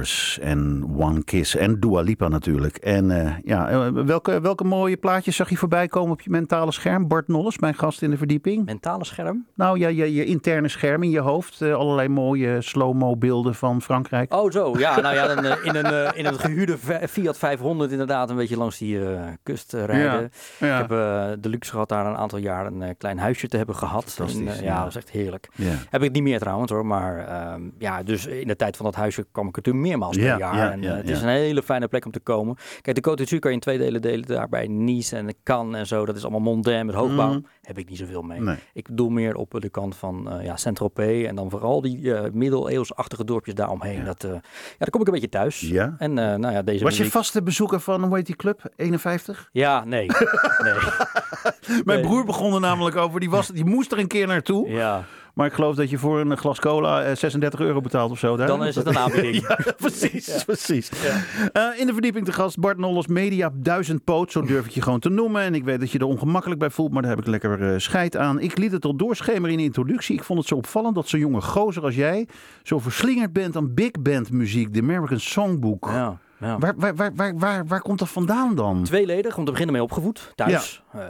[0.00, 2.76] Harris en One Kiss en Dua Lipa natuurlijk.
[2.76, 6.72] En eh, ja, eh, welke, welke mooie plaatjes zag je voorbij komen op je mentale
[6.72, 7.08] scherm?
[7.08, 8.64] Bart Nolles, mijn gast in de verdieping.
[8.64, 9.46] Mentale scherm.
[9.54, 11.60] Nou ja, je, je interne scherm in je hoofd.
[11.62, 14.34] eh, allerlei mooie slow-mo beelden van Frankrijk.
[14.34, 14.78] Oh, zo.
[14.78, 18.78] Ja, nou ja, dan, in, een, in een gehuurde Fiat 500 inderdaad een beetje langs
[18.78, 19.00] die
[19.42, 20.30] kust rijden.
[20.58, 20.80] Ja.
[20.80, 20.88] Ik heb
[21.42, 24.18] de luxe gehad daar een aantal jaar een klein huisje te hebben gehad.
[24.18, 24.52] En, ja.
[24.62, 25.48] ja, dat was echt heerlijk.
[25.90, 28.94] Heb ik niet meer trouwens hoor, maar ehm, ja, dus in de tijd van dat
[28.94, 30.56] huisje kwam ik er toen meermaals Ja, per jaar.
[30.56, 31.14] ja, en ja, eh, het ja.
[31.14, 32.56] is een hele fijne plek om te komen.
[32.82, 35.78] Kijk, de Côte d'Azur kan je in twee delen delen, daar bij Nice en Cannes
[35.80, 36.06] en zo.
[36.06, 37.28] Dat is allemaal mondain met hoogbouw.
[37.28, 37.40] Mhm.
[37.62, 38.40] Heb ik niet zoveel mee.
[38.40, 38.56] Nee.
[38.72, 42.30] Ik doe meer op de kant van eh ja, Saint-Tropez en dan vooral die eh
[42.32, 43.98] middeleeuwsachtige dorpjes daaromheen.
[43.98, 44.04] Ja.
[44.04, 44.40] Dat, eh, ja,
[44.78, 45.60] daar kom ik een beetje thuis.
[45.60, 45.94] Ja?
[45.98, 48.62] En nou ja, deze Was je vaste bezoeker van, hoe heet die club?
[48.76, 49.48] 51?
[49.52, 50.06] Ja, nee.
[50.64, 50.74] nee.
[51.84, 52.00] Mijn Nee.
[52.00, 53.20] broer begon er namelijk over.
[53.20, 54.68] Die, was, die moest er een keer naartoe.
[54.68, 55.04] Ja,
[55.40, 58.36] Maar ik geloof dat je voor een glas cola eh, 36 euro betaalt of zo.
[58.36, 58.46] Daar.
[58.46, 59.28] dan is het een aanbieding.
[59.48, 60.90] Ja, precies, precies.
[61.52, 64.32] Eh, in de verdieping te gast Bart Nolles, Media Duizendpoot.
[64.32, 65.42] Zo durf ik je gewoon te noemen.
[65.42, 67.78] En ik weet dat je er ongemakkelijk bij voelt, maar daar heb ik lekker eh,
[67.78, 68.40] scheid aan.
[68.40, 70.16] Ik liet het al doorschemeren in de introductie.
[70.16, 72.28] Ik vond het zo opvallend dat zo'n jonge gozer als jij
[72.62, 74.74] zo verslingerd bent aan big band muziek.
[74.74, 75.86] De American Songbook.
[75.86, 76.58] Ja, ja.
[76.58, 78.82] Waar, waar, waar, waar, waar, komt dat vandaan dan?
[78.84, 80.82] Tweeledig, om te beginnen mee opgevoed, thuis.
[80.92, 81.00] Eh,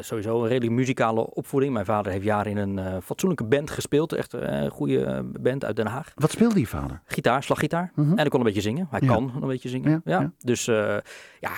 [0.00, 1.72] sowieso een redelijk muzikale opvoeding.
[1.72, 4.12] Mijn vader heeft jaren in een eh, fatsoenlijke band gespeeld.
[4.12, 6.12] Echt een goede eh, band uit Den Haag.
[6.14, 7.00] Wat speelde je vader?
[7.06, 7.92] Gitaar, slaggitaar.
[7.94, 8.18] Mhm.
[8.18, 8.86] En ik kon een beetje zingen.
[8.90, 9.06] Hij Ja.
[9.06, 10.00] kan een beetje zingen.
[10.04, 10.32] Ja.
[10.38, 11.50] Dus ja,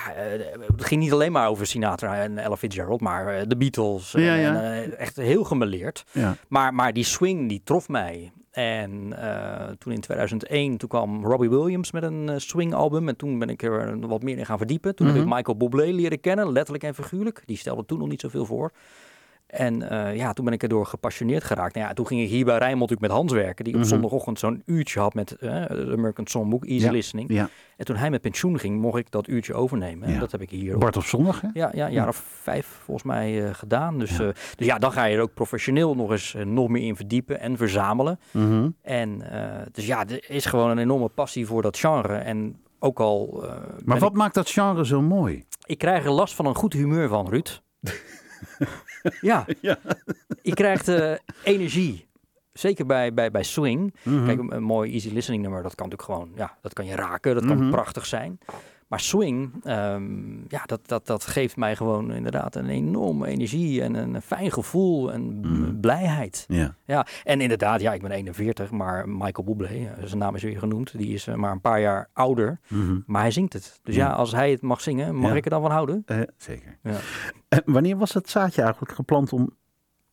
[0.75, 4.11] het ging niet alleen maar over Sinatra en Ella Fitzgerald, maar de Beatles.
[4.11, 6.05] Ja, en, echt heel gemeleerd.
[6.11, 6.35] Ja.
[6.47, 8.31] Maar, maar die swing die trof mij.
[8.51, 13.07] En eh, toen in 2001 toen kwam Robbie Williams met een eh, swing album.
[13.07, 14.95] En toen ben ik er wat meer in gaan verdiepen.
[14.95, 15.25] Toen heb Mhm.
[15.27, 17.43] ik Michael Bublé leren kennen, letterlijk en figuurlijk.
[17.45, 18.71] Die stelde toen nog niet zoveel voor.
[19.47, 21.75] En eh, ja, toen ben ik erdoor gepassioneerd geraakt.
[21.75, 23.63] Nou ja, toen ging ik hier bij Rijnmond natuurlijk met Hans werken.
[23.65, 23.89] Die op Mhm.
[23.89, 26.91] zondagochtend zo'n uurtje had met eh, de American Songbook, Easy Ja.
[26.91, 27.31] Listening.
[27.33, 27.49] ja.
[27.77, 30.07] En toen hij met pensioen ging, mocht ik dat uurtje overnemen.
[30.07, 30.13] Ja.
[30.13, 31.47] En dat heb ik hier Bart op zondag, hè?
[31.53, 33.99] ja, ja, een jaar of vijf volgens mij eh, gedaan.
[33.99, 34.25] Dus Ja.
[34.55, 37.57] dus ja, dan ga je er ook professioneel nog eens nog meer in verdiepen en
[37.57, 38.19] verzamelen.
[38.31, 38.69] Mhm.
[38.81, 39.21] En
[39.71, 42.15] dus ja, er is gewoon een enorme passie voor dat genre.
[42.17, 43.43] En ook al.
[43.85, 45.45] Maar wat ik, maakt dat genre zo mooi?
[45.65, 47.61] ik krijg er last van een goed humeur van, Ruud.
[49.21, 49.45] ja.
[49.61, 49.77] Ja.
[50.41, 51.11] je krijgt eh,
[51.43, 52.05] energie.
[52.53, 53.93] Zeker bij, bij, bij swing.
[54.03, 54.25] Mhm.
[54.25, 56.95] Kijk, een, een mooi easy listening nummer, dat kan natuurlijk gewoon, ja, dat kan je
[56.95, 57.69] raken, dat kan Mhm.
[57.69, 58.39] prachtig zijn.
[58.87, 63.93] Maar swing, ehm, ja, dat, dat, dat geeft mij gewoon inderdaad een enorme energie en
[63.93, 65.79] een fijn gevoel en Mhm.
[65.79, 66.45] blijheid.
[66.47, 66.75] Ja.
[66.85, 70.59] Ja, en inderdaad, ja, ik ben 41, maar Michael Bublé, eh, zijn naam is weer
[70.59, 72.99] genoemd, die is eh, maar een paar jaar ouder, Mhm.
[73.05, 73.79] maar hij zingt het.
[73.83, 74.07] Dus Ja.
[74.07, 75.35] ja, als hij het mag zingen, mag Ja.
[75.35, 76.03] ik er dan van houden?
[76.05, 76.77] Eh, zeker.
[76.83, 76.97] Ja.
[77.65, 79.49] Wanneer was het zaadje eigenlijk geplant om...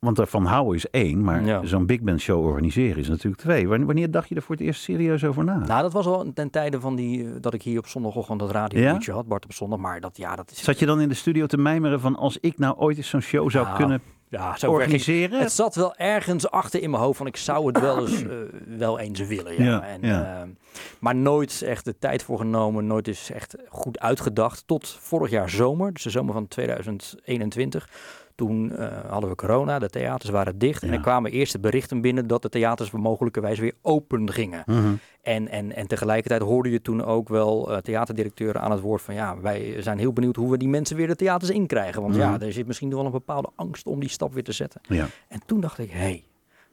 [0.04, 1.64] Want ervan houden is één, maar Ja.
[1.64, 3.68] zo'n big band show organiseren is natuurlijk twee.
[3.68, 5.58] Wanneer, dacht je er voor het eerst serieus over na?
[5.58, 8.50] Nou, dat was al ten tijde van die, eh, dat ik hier op zondagochtend dat
[8.50, 10.62] radio had, Bart op zondag, maar dat, ja, dat is...
[10.64, 13.20] Zat je dan in de studio te mijmeren van als ik nou ooit eens zo'n
[13.20, 15.40] show zou Nou, kunnen ja, zo organiseren?
[15.40, 18.28] Het zat wel ergens achter in mijn hoofd van ik zou het wel eens, eh,
[18.78, 19.54] wel eens willen.
[19.54, 19.64] Ja.
[19.64, 20.40] Ja, en, ja.
[20.42, 20.48] eh,
[20.98, 24.62] maar nooit echt de tijd voor genomen, nooit eens echt goed uitgedacht.
[24.66, 27.88] Tot vorig jaar zomer, dus de zomer van 2021.
[28.34, 30.82] Toen eh, hadden we corona, de theaters waren dicht.
[30.82, 34.62] En er kwamen eerste berichten binnen dat de theaters mogelijkerwijs weer open gingen.
[34.66, 34.94] Mhm.
[35.22, 39.14] En, en, en tegelijkertijd hoorde je toen ook wel eh, theaterdirecteuren aan het woord van
[39.14, 42.02] ja, wij zijn heel benieuwd hoe we die mensen weer de theaters inkrijgen.
[42.02, 42.22] Want Mhm.
[42.22, 44.80] ja, er zit misschien wel een bepaalde angst om die stap weer te zetten.
[44.88, 46.24] Ja, En toen dacht ik, hé, hey,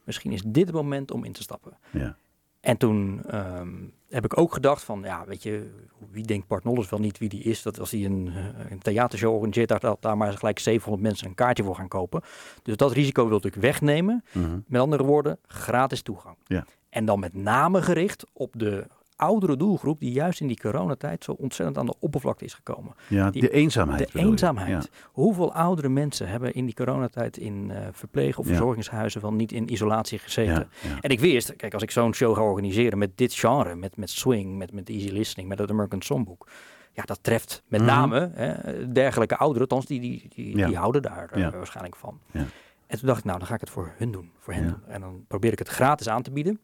[0.04, 1.72] misschien is dit het moment om in te stappen.
[1.90, 2.16] ja.
[2.60, 3.68] En toen ehm,
[4.12, 5.70] heb ik ook gedacht van, ja, weet je,
[6.10, 7.62] wie denkt Bart Nolles wel niet wie die is?
[7.62, 11.26] Dat als hij een, eh, een theatershow organiseert, dat, dat daar maar gelijk 700 mensen
[11.26, 12.22] een kaartje voor gaan kopen.
[12.62, 14.24] Dus dat risico wilde ik wegnemen.
[14.32, 14.58] Mhm.
[14.66, 16.36] Met andere woorden, gratis toegang.
[16.46, 16.66] Ja.
[16.88, 18.86] En dan met name gericht op de
[19.22, 22.94] oudere doelgroep die juist in die coronatijd zo ontzettend aan de oppervlakte is gekomen.
[23.08, 24.12] ja Die- de eenzaamheid.
[24.12, 24.68] De eenzaamheid.
[24.68, 24.82] Ja.
[25.12, 28.50] Hoeveel oudere mensen hebben in die coronatijd in eh verpleeg- of Ja.
[28.50, 30.68] verzorgingshuizen wel niet in isolatie gezeten?
[30.82, 31.00] Ja.
[31.00, 34.10] En ik wist, kijk, als ik zo'n show ga organiseren met dit genre, met, met
[34.10, 36.48] swing, met, met easy listening, met het American Songbook.
[36.92, 37.90] Ja, dat treft met Mhm.
[37.90, 40.66] name hè, dergelijke ouderen, althans die, die, die, Ja.
[40.66, 41.50] die houden daar eh, Ja.
[41.50, 42.18] waarschijnlijk van.
[42.30, 42.44] Ja.
[42.86, 44.30] En toen dacht ik, nou, dan ga ik het voor hun doen.
[44.38, 44.82] Voor hen.
[44.88, 46.60] En dan probeer ik het gratis aan te bieden.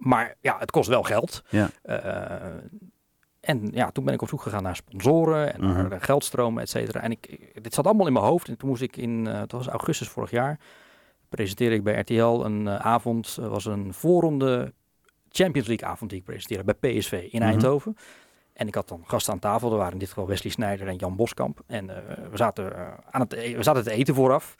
[0.00, 1.42] Maar ja, het kost wel geld.
[1.48, 1.70] Ja.
[1.82, 2.46] Eh,
[3.40, 5.88] en ja, toen ben ik op zoek gegaan naar sponsoren en Mhm.
[5.88, 7.00] naar geldstromen, et cetera.
[7.00, 8.48] En ik, dit zat allemaal in mijn hoofd.
[8.48, 10.58] En toen moest ik in, eh het was augustus vorig jaar,
[11.28, 14.72] presenteerde ik bij RTL een eh, avond, was een voorronde
[15.28, 17.48] Champions League avond die ik presenteerde bij PSV in Mhm.
[17.50, 17.96] Eindhoven.
[18.52, 20.96] En ik had dan gasten aan tafel, er waren in dit geval Wesley Sneijder en
[20.96, 21.60] Jan Boskamp.
[21.66, 21.86] En
[22.30, 22.72] we, zaten,
[23.10, 24.54] aan het, e- we zaten te eten vooraf.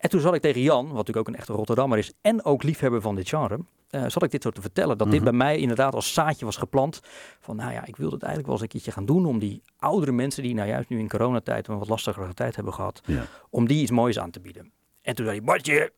[0.00, 2.62] En toen zat ik tegen Jan, wat natuurlijk ook een echte Rotterdammer is en ook
[2.62, 3.58] liefhebber van dit genre,
[3.90, 4.98] eh, zat ik dit zo te vertellen.
[4.98, 5.24] Dat dit Mhm.
[5.30, 7.00] bij mij inderdaad als zaadje was geplant.
[7.40, 9.62] Van nou ja, ik wilde het eigenlijk wel eens een keertje gaan doen om die
[9.78, 13.22] oudere mensen die nou juist nu in coronatijd een wat lastigere tijd hebben gehad, Ja.
[13.50, 14.72] om die iets moois aan te bieden.
[15.02, 15.92] En toen zei hij, Bartje,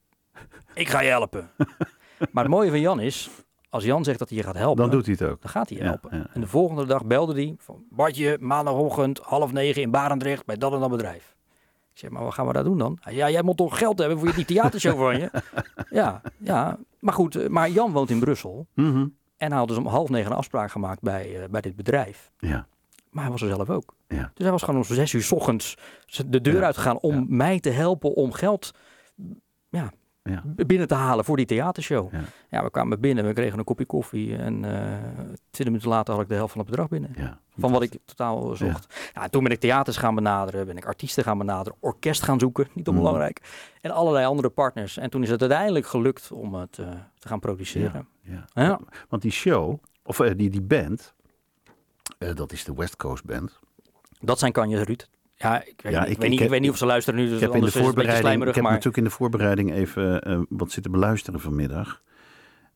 [0.75, 1.51] ik ga je helpen.
[2.33, 3.31] maar het mooie van Jan is,
[3.69, 5.41] als Jan zegt dat hij je gaat helpen, Dan doet hij het ook.
[5.43, 6.19] dan gaat hij je Ja, helpen.
[6.19, 6.27] ja.
[6.33, 10.73] En de volgende dag belde hij van Bartje, maandagochtend half negen in Barendrecht bij dat
[10.73, 11.35] en dat bedrijf.
[11.92, 12.98] Ik zeg, maar wat gaan we daar doen dan?
[13.11, 15.31] Ja, jij moet toch geld hebben voor die theatershow van je?
[15.90, 16.78] Ja, ja.
[16.98, 18.66] Maar goed, eh, maar Jan woont in Brussel.
[18.74, 19.07] Mhm.
[19.37, 22.31] En hij had dus om half negen een afspraak gemaakt bij, eh, bij dit bedrijf.
[22.38, 22.66] Ja.
[23.11, 23.94] Maar hij was er zelf ook.
[24.09, 24.31] Ja.
[24.35, 25.76] Dus hij was gewoon om zes uur 's ochtends
[26.26, 27.24] de deur Ja, uitgegaan om ja.
[27.28, 28.74] mij te helpen om geld
[29.68, 29.92] ja,
[30.24, 30.42] Ja.
[30.44, 32.12] binnen te halen voor die theatershow.
[32.12, 32.20] Ja.
[32.50, 32.62] Ja.
[32.62, 34.98] we kwamen binnen, we kregen een kopje koffie en eh
[35.50, 37.11] 20 minuten later had ik de helft van het bedrag binnen.
[37.16, 37.38] Ja.
[37.58, 38.94] Van wat ik totaal zocht.
[39.14, 39.28] Ja.
[39.28, 42.87] toen ben ik theaters gaan benaderen, ben ik artiesten gaan benaderen, orkest gaan zoeken, niet
[42.87, 42.96] Mhm.
[42.96, 43.40] onbelangrijk.
[43.80, 44.96] En allerlei andere partners.
[44.96, 48.08] En toen is het uiteindelijk gelukt om het eh, te gaan produceren.
[48.20, 48.44] Ja.
[48.52, 48.80] Ja.
[49.08, 51.14] Want die show, of eh, die, die band,
[52.18, 53.58] dat is de West Coast Band.
[54.20, 55.06] Dat zijn kanjes, Ruud.
[55.42, 56.76] Ja, ik weet, Ja, niet, ik, ik- weet niet, ik ik weet heb- niet of
[56.76, 59.11] ze luisteren nu, dus ik heb in de voorbereiding, ik heb Maar natuurlijk in de
[59.11, 62.02] voorbereiding even eh, wat zitten beluisteren vanmiddag.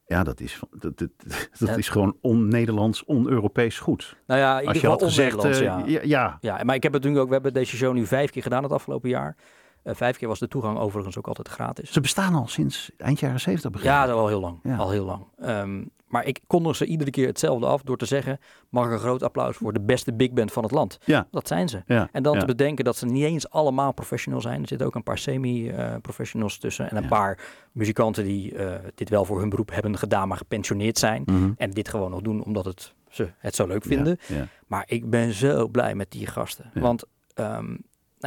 [0.07, 1.09] Ja, dat is, dat, dat,
[1.59, 1.76] dat Ja.
[1.76, 4.16] is gewoon on-Nederlands, on-Europees goed.
[4.26, 6.38] nou ja, in Als je had gezegd, eh, ja.
[6.40, 8.62] ja, maar ik heb het natuurlijk ook, we hebben deze show nu vijf keer gedaan
[8.62, 9.37] het afgelopen jaar.
[9.83, 11.92] Eh, vijf keer was de toegang overigens ook altijd gratis.
[11.92, 13.96] ze bestaan al sinds eind jaren 70 begrepen.
[13.96, 14.59] Ja, dat al heel lang.
[14.62, 14.76] Ja.
[14.76, 15.24] Al heel lang.
[15.38, 18.38] Ehm, maar ik kondig ze iedere keer hetzelfde af door te zeggen:
[18.69, 20.99] mag een groot applaus voor de beste big band van het land?
[21.05, 21.27] Ja.
[21.31, 21.83] Dat zijn ze.
[21.87, 22.40] ja, En dan ja.
[22.40, 24.62] te bedenken dat ze niet eens allemaal professional zijn.
[24.62, 26.90] Er zitten ook een paar semi-professionals tussen.
[26.90, 27.38] En een paar
[27.73, 31.23] muzikanten die eh, dit wel voor hun beroep hebben gedaan, maar gepensioneerd zijn.
[31.27, 31.51] Mhm.
[31.57, 34.19] En dit gewoon nog doen omdat het, ze het zo leuk vinden.
[34.66, 36.71] Maar ik ben zo blij met die gasten.
[36.75, 37.77] Want ehm,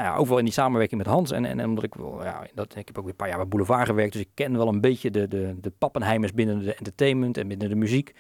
[0.02, 1.32] nou ja, ook wel in die samenwerking met Hans.
[1.32, 3.38] En, en, en omdat ik wel, ja, dat, ik heb ook weer een paar jaar
[3.38, 4.14] bij Boulevard gewerkt.
[4.14, 7.70] Dus ik ken wel een beetje de, de, de pappenheimers binnen de entertainment en binnen
[7.70, 8.14] de muziek.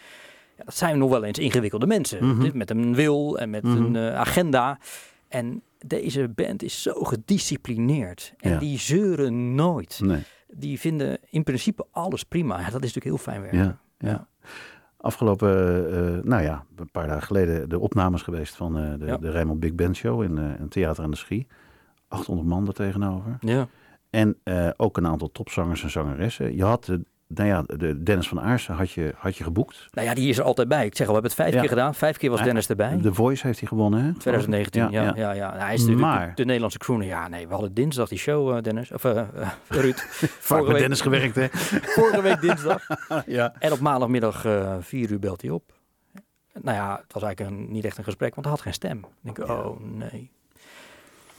[0.57, 2.25] Ja, dat zijn nog wel eens ingewikkelde mensen.
[2.27, 2.57] Mhm.
[2.57, 3.83] Met een wil en met Mhm.
[3.83, 4.79] een eh, agenda.
[5.27, 8.33] En deze band is zo gedisciplineerd.
[8.37, 8.59] En Ja.
[8.59, 9.99] die zeuren nooit.
[10.03, 10.21] Nee.
[10.53, 12.59] Die vinden in principe alles prima.
[12.59, 13.59] Ja, dat is natuurlijk heel fijn werken.
[13.59, 13.77] Ja,
[14.09, 14.27] ja.
[14.97, 15.49] Afgelopen,
[15.91, 19.17] eh, nou ja, een paar dagen geleden de opnames geweest van eh, de, Ja.
[19.17, 21.47] de Big Band Show in een theater aan de Schie.
[22.09, 23.37] 800 man er tegenover.
[23.39, 23.67] ja.
[24.09, 26.55] En eh, ook een aantal topzangers en zangeressen.
[26.55, 29.87] Je had, de, nou ja, de Dennis van Aarsen had je, had je geboekt.
[29.91, 30.85] Nou ja, die is er altijd bij.
[30.85, 31.59] Ik zeg al, we hebben het vijf Ja.
[31.59, 31.95] keer gedaan.
[31.95, 32.97] Vijf keer was Dennis erbij.
[33.01, 34.13] The Voice heeft hij gewonnen, hè?
[34.13, 35.13] 2019, ja.
[35.15, 37.07] ja, ja, Nou, hij is natuurlijk Maar- de, de Nederlandse crooner.
[37.07, 38.91] Ja, nee, we hadden dinsdag die show, eh, Dennis.
[38.91, 39.27] Of eh,
[39.67, 39.95] Ruud.
[40.09, 41.47] Vaak Vorige met week- Dennis gewerkt, hè?
[42.01, 42.87] Vorige week dinsdag.
[43.25, 43.53] ja.
[43.59, 45.73] En op maandagmiddag eh vier uur belt hij op.
[46.61, 48.97] Nou ja, het was eigenlijk een, niet echt een gesprek, want hij had geen stem.
[48.97, 50.31] Ik denk, oh nee.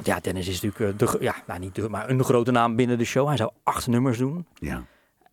[0.05, 2.77] Want ja, Dennis is natuurlijk, eh, de, ja, nou niet de, maar een grote naam
[2.77, 3.27] binnen de show.
[3.29, 4.47] Hij zou acht nummers doen.
[4.55, 4.85] ja.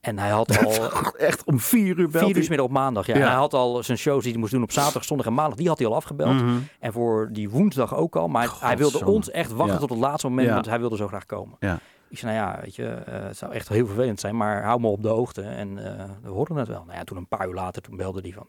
[0.02, 0.72] En hij had al
[1.18, 2.50] Echt om vier uur belt vier uur hij.
[2.50, 3.06] middag op maandag.
[3.06, 3.14] Ja.
[3.16, 3.22] Ja.
[3.22, 5.58] En hij had al zijn shows die hij moest doen op zaterdag, zondag en maandag.
[5.58, 6.34] Die had hij al afgebeld.
[6.34, 6.58] Mhm.
[6.80, 8.28] En voor die woensdag ook al.
[8.28, 9.80] Maar hij wilde ons echt wachten Ja.
[9.80, 10.54] tot het laatste moment, Ja.
[10.54, 11.56] want hij wilde zo graag komen.
[11.60, 11.80] Ja.
[12.10, 14.80] Ik zei, nou ja, weet je, eh, het zou echt heel vervelend zijn, maar hou
[14.80, 15.42] me op de hoogte.
[15.42, 16.84] En eh, we hoorden het wel.
[16.86, 18.48] Nou ja, toen een paar uur later, toen belde hij van...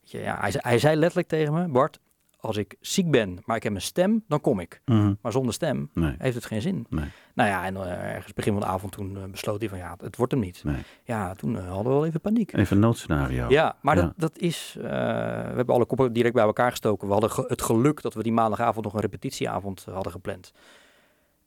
[0.00, 1.98] Weet je, ja, hij, zei, hij zei letterlijk tegen me, Bart,
[2.42, 4.82] als ik ziek ben, maar ik heb een stem, dan kom ik.
[4.84, 5.14] Mhm.
[5.22, 6.86] Maar zonder stem Nee, heeft het geen zin.
[6.90, 9.78] nee, Nou ja, en eh, ergens begin van de avond toen eh, besloot hij van,
[9.78, 10.64] ja, het wordt hem niet.
[10.64, 10.82] nee.
[11.04, 12.52] Ja, toen eh, hadden we wel even paniek.
[12.52, 13.48] Even een noodscenario.
[13.48, 14.02] Ja, maar Ja.
[14.02, 14.76] Dat, dat is.
[14.80, 14.86] we
[15.56, 17.06] hebben alle koppen direct bij elkaar gestoken.
[17.06, 20.52] We hadden ge- het geluk dat we die maandagavond nog een repetitieavond hadden gepland.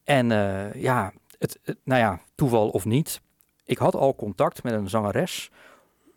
[0.03, 0.27] En
[0.75, 3.21] ja, het, het- nou ja, toeval of niet.
[3.65, 5.49] Ik had al contact met een zangeres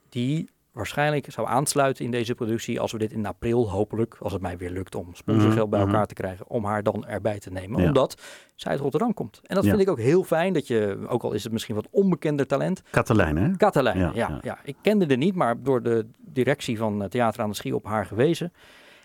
[0.09, 4.43] die waarschijnlijk zou aansluiten in deze productie als we dit in april hopelijk, als het
[4.43, 6.15] mij weer lukt om sponsorgeld bij Mhm, elkaar mhm.
[6.15, 7.81] te krijgen, om haar dan erbij te nemen.
[7.81, 7.87] Ja.
[7.87, 8.23] Omdat
[8.55, 9.41] zij uit Rotterdam komt.
[9.43, 9.71] En dat Ja.
[9.71, 12.83] vind ik ook heel fijn dat je, ook al is het misschien wat onbekender talent,
[12.91, 13.57] Katelijn, hè?
[13.57, 14.59] Katelijn, Ja, ja.
[14.65, 17.85] Ik kende haar niet, maar door de directie van eh, Theater aan de Schie op
[17.85, 18.53] haar gewezen.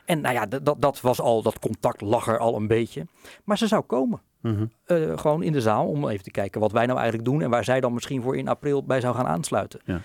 [0.05, 3.07] En nou ja, dat, dat was al, dat contact lag er al een beetje.
[3.43, 4.21] Maar ze zou komen.
[4.41, 4.65] Mhm.
[4.85, 7.41] eh, gewoon in de zaal om even te kijken wat wij nou eigenlijk doen.
[7.41, 9.79] En waar zij dan misschien voor in april bij zou gaan aansluiten.
[9.85, 10.01] Ja.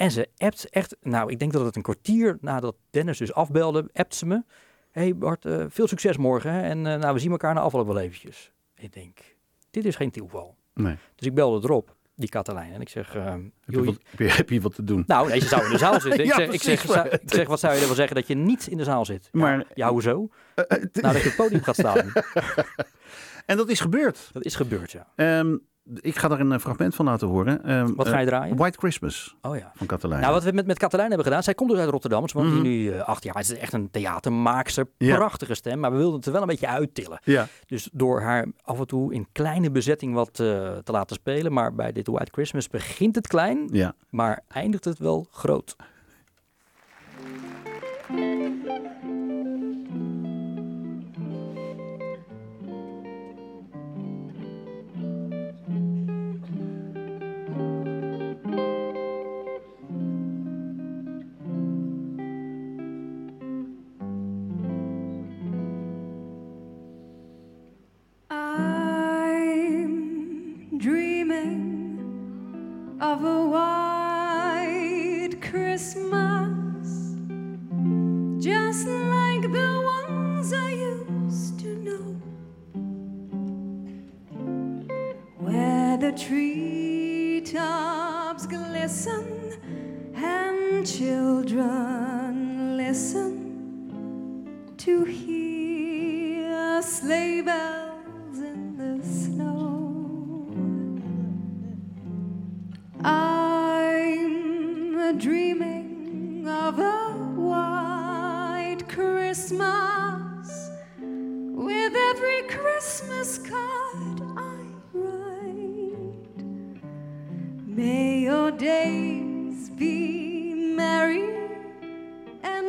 [0.00, 3.88] En ze appt echt, nou ik denk dat het een kwartier nadat Dennis dus afbelde,
[3.92, 4.42] appt ze me.
[4.90, 6.52] hey Bart, eh, veel succes morgen.
[6.52, 6.60] Hè?
[6.62, 8.52] En eh, nou, we zien elkaar na afloop wel eventjes.
[8.76, 9.18] Ik denk,
[9.70, 10.56] dit is geen toeval.
[10.74, 10.96] Nee.
[11.14, 11.96] Dus ik belde erop.
[12.14, 12.72] die Katelijn.
[12.72, 15.04] En ik zeg, eh, Heb je, wat, heb, je, heb je wat te doen?
[15.06, 16.20] nou nee, ze zou in de zaal zitten.
[16.20, 18.14] Ik Ja, zeg, ik, zeg, precies, maar- zou- ik zeg, wat zou je ervan zeggen
[18.16, 19.28] dat je niet in de zaal zit?
[19.32, 20.28] Ja, Maar- ja, hoezo?
[20.54, 22.12] Eh, eh, t- Nadat je op het podium gaat staan.
[23.46, 24.30] en dat is gebeurd.
[24.32, 25.06] Dat is gebeurd, ja.
[25.16, 25.56] Ehm,
[25.94, 27.64] ik ga daar een eh, fragment van laten horen.
[27.64, 28.56] Ehm, Wat ga je eh, draaien?
[28.56, 29.72] White Christmas Oh ja.
[29.74, 30.20] van Catalijn.
[30.20, 32.28] Nou, wat we met, met Katelijn hebben gedaan, zij komt dus uit Rotterdam.
[32.28, 33.44] Ze woont hier nu eh, acht jaar.
[33.44, 35.16] Ze is echt een theatermaakster, Ja.
[35.16, 35.78] prachtige stem.
[35.80, 37.20] Maar we wilden het er wel een beetje uittillen.
[37.24, 37.46] ja.
[37.66, 41.52] Dus door haar af en toe in kleine bezetting wat te laten spelen.
[41.52, 43.94] Maar bij dit White Christmas begint het klein, ja.
[44.10, 45.76] maar eindigt het wel groot.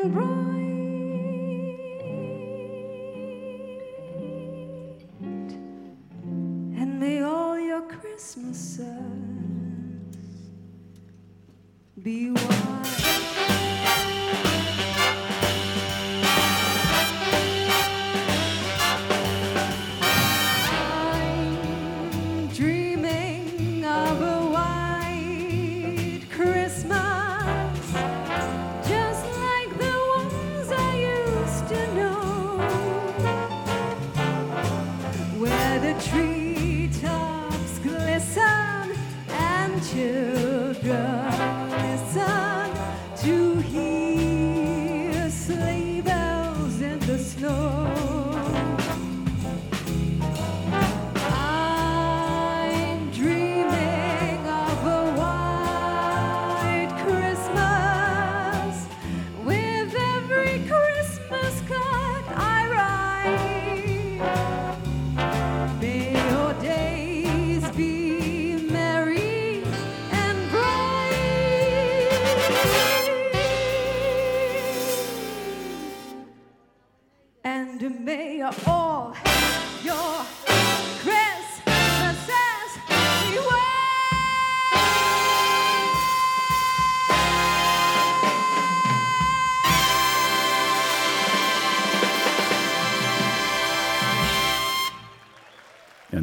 [0.04, 0.51] And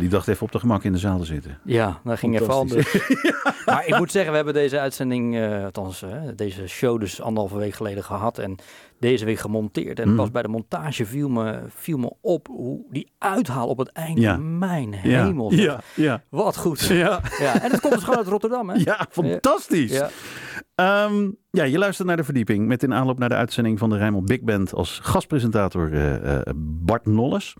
[0.08, 1.58] die dacht even op de gemak in de zaal te zitten.
[1.64, 2.96] Ja, daar ging even anders.
[3.66, 6.04] maar ik moet zeggen, we hebben deze uitzending, eh, althans
[6.36, 8.56] deze show dus anderhalve week geleden gehad en
[9.00, 9.98] deze week gemonteerd.
[10.00, 10.16] En Mhm.
[10.16, 14.20] pas bij de montage viel me, viel me op hoe die uithaal op het einde.
[14.20, 14.36] Ja.
[14.36, 15.52] Mijn Ja, hemel.
[15.52, 16.22] ja, ja.
[16.28, 16.80] Wat goed.
[16.80, 18.74] Ja, Ja, en het komt dus gewoon uit Rotterdam, hè?
[18.84, 19.92] ja, fantastisch.
[19.92, 20.10] Ja.
[20.74, 23.96] Ehm, ja, je luistert naar de verdieping met in aanloop naar de uitzending van de
[23.96, 27.54] Rijnmond Big Band als gastpresentator eh, eh, Bart Nolles.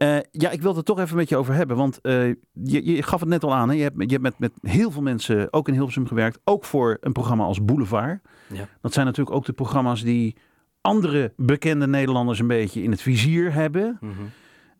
[0.00, 3.02] Eh, ja, ik wilde het toch even met je over hebben, want eh, je, je
[3.02, 3.68] gaf het net al aan.
[3.68, 3.74] Hè?
[3.74, 6.98] Je hebt, je hebt met, met heel veel mensen ook in Hilversum gewerkt, ook voor
[7.00, 8.20] een programma als Boulevard.
[8.52, 8.68] Ja.
[8.80, 10.36] Dat zijn natuurlijk ook de programma's die
[10.80, 13.98] andere bekende Nederlanders een beetje in het vizier hebben.
[14.00, 14.12] Mhm.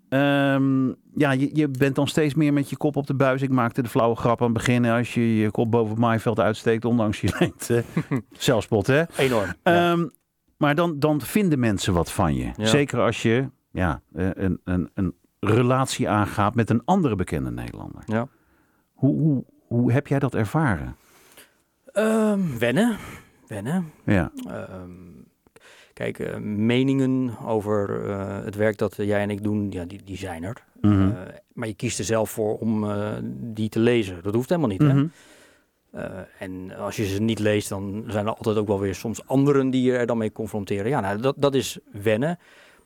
[0.08, 3.42] Ehm, ja, je, je bent dan steeds meer met je kop op de buis.
[3.42, 4.84] Ik maakte de flauwe grap aan het begin.
[4.84, 7.84] Als je je kop boven het maaiveld uitsteekt, ondanks je lengte.
[8.32, 9.02] Zelfspot, hè?
[9.16, 9.54] Enorm.
[9.62, 9.90] Ja.
[9.90, 10.08] Ehm,
[10.56, 12.50] maar dan, dan vinden mensen wat van je.
[12.56, 12.66] Ja.
[12.66, 18.02] Zeker als je ja, eh, een, een, een relatie aangaat met een andere bekende Nederlander.
[18.06, 18.28] Ja.
[18.92, 20.96] Hoe, hoe, hoe heb jij dat ervaren?
[21.92, 22.96] Ehm, wennen.
[23.46, 23.92] Wennen.
[24.04, 24.90] Ja, Ehm,
[25.92, 30.16] kijk, eh, meningen over eh, het werk dat jij en ik doen, ja, die, die
[30.16, 30.64] zijn er.
[30.80, 31.12] Mhm.
[31.52, 32.86] Maar je kiest er zelf voor om
[33.30, 34.22] die te lezen.
[34.22, 34.82] Dat hoeft helemaal niet.
[34.82, 34.94] Hè?
[34.94, 35.06] Mhm.
[36.38, 39.70] En als je ze niet leest, dan zijn er altijd ook wel weer soms anderen
[39.70, 40.90] die je er dan mee confronteren.
[40.90, 42.38] Ja, nou, dat, dat is wennen.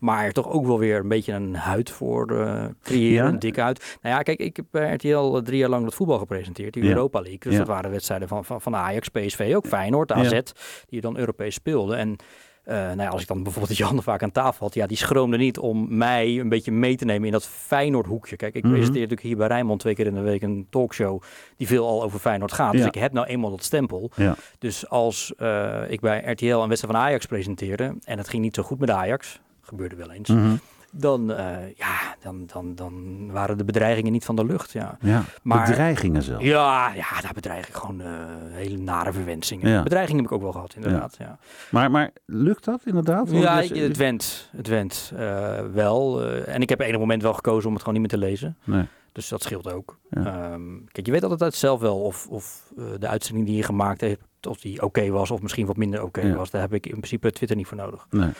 [0.04, 3.32] Maar toch ook wel weer een beetje een huid voor eh, creëren, Ja?
[3.32, 3.98] een dikke huid.
[4.02, 6.88] Nou ja, kijk, ik heb bij RTL drie jaar lang dat voetbal gepresenteerd, die Ja.
[6.88, 7.38] Europa League.
[7.38, 7.58] Dus Ja.
[7.58, 10.12] dat waren wedstrijden van, van, van Ajax, PSV, ook Feyenoord.
[10.12, 10.40] AZ,
[10.86, 11.96] die dan Europees speelden.
[11.98, 12.16] En
[12.64, 15.36] eh, nou ja, als ik dan bijvoorbeeld Jan vaak aan tafel had, ja, die schroomde
[15.36, 18.36] niet om mij een beetje mee te nemen in dat Feyenoord hoekje.
[18.36, 18.72] Kijk, ik Mhm.
[18.72, 21.22] presenteer natuurlijk hier bij Rijnmond twee keer in de week een talkshow
[21.56, 22.72] die veel al over Feyenoord gaat.
[22.72, 24.10] Dus ik heb nou eenmaal dat stempel.
[24.16, 24.36] Ja.
[24.58, 28.54] Dus als eh, ik bij RTL een wedstrijd van Ajax presenteerde en het ging niet
[28.54, 29.40] zo goed met Ajax,
[29.74, 30.56] gebeurde wel eens, Mhm.
[30.90, 34.72] dan, eh, ja, dan, dan, dan waren de bedreigingen niet van de lucht.
[34.72, 36.42] Ja, Ja, Maar- bedreigingen zelf.
[36.42, 38.08] ja, ja daar bedreig ik gewoon eh,
[38.50, 39.70] hele nare verwensingen.
[39.70, 39.82] Ja.
[39.82, 41.16] Bedreigingen heb ik ook wel gehad, inderdaad.
[41.18, 41.38] Ja,
[41.70, 43.28] Maar, maar lukt dat inderdaad?
[43.30, 46.22] Want ja, dus- ik- het went, het went eh, wel.
[46.24, 48.56] eh, en ik heb enig moment wel gekozen om het gewoon niet meer te lezen.
[48.64, 48.84] Nee.
[49.12, 49.98] Dus dat scheelt ook.
[50.10, 50.62] Ehm,
[50.92, 54.22] kijk, je weet altijd zelf wel of, of eh, de uitzending die je gemaakt hebt,
[54.48, 56.50] of die oké was of misschien wat minder oké was.
[56.50, 58.06] Daar heb ik in principe Twitter niet voor nodig.
[58.10, 58.30] Nee.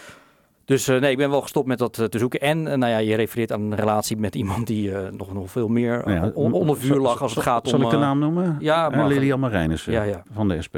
[0.65, 2.41] Dus eh, nee, ik ben wel gestopt met dat eh, te zoeken.
[2.41, 5.69] En eh, nou ja, je refereert aan een relatie met iemand die nog, nog veel
[5.69, 7.85] meer Nou ja, on- onder vuur zal- lag als het zal- gaat Zal om...
[7.85, 8.57] ik de naam noemen?
[8.61, 9.09] ja, mag.
[9.09, 10.23] Lilian Marijnissen Ja, ja.
[10.33, 10.77] van de SP.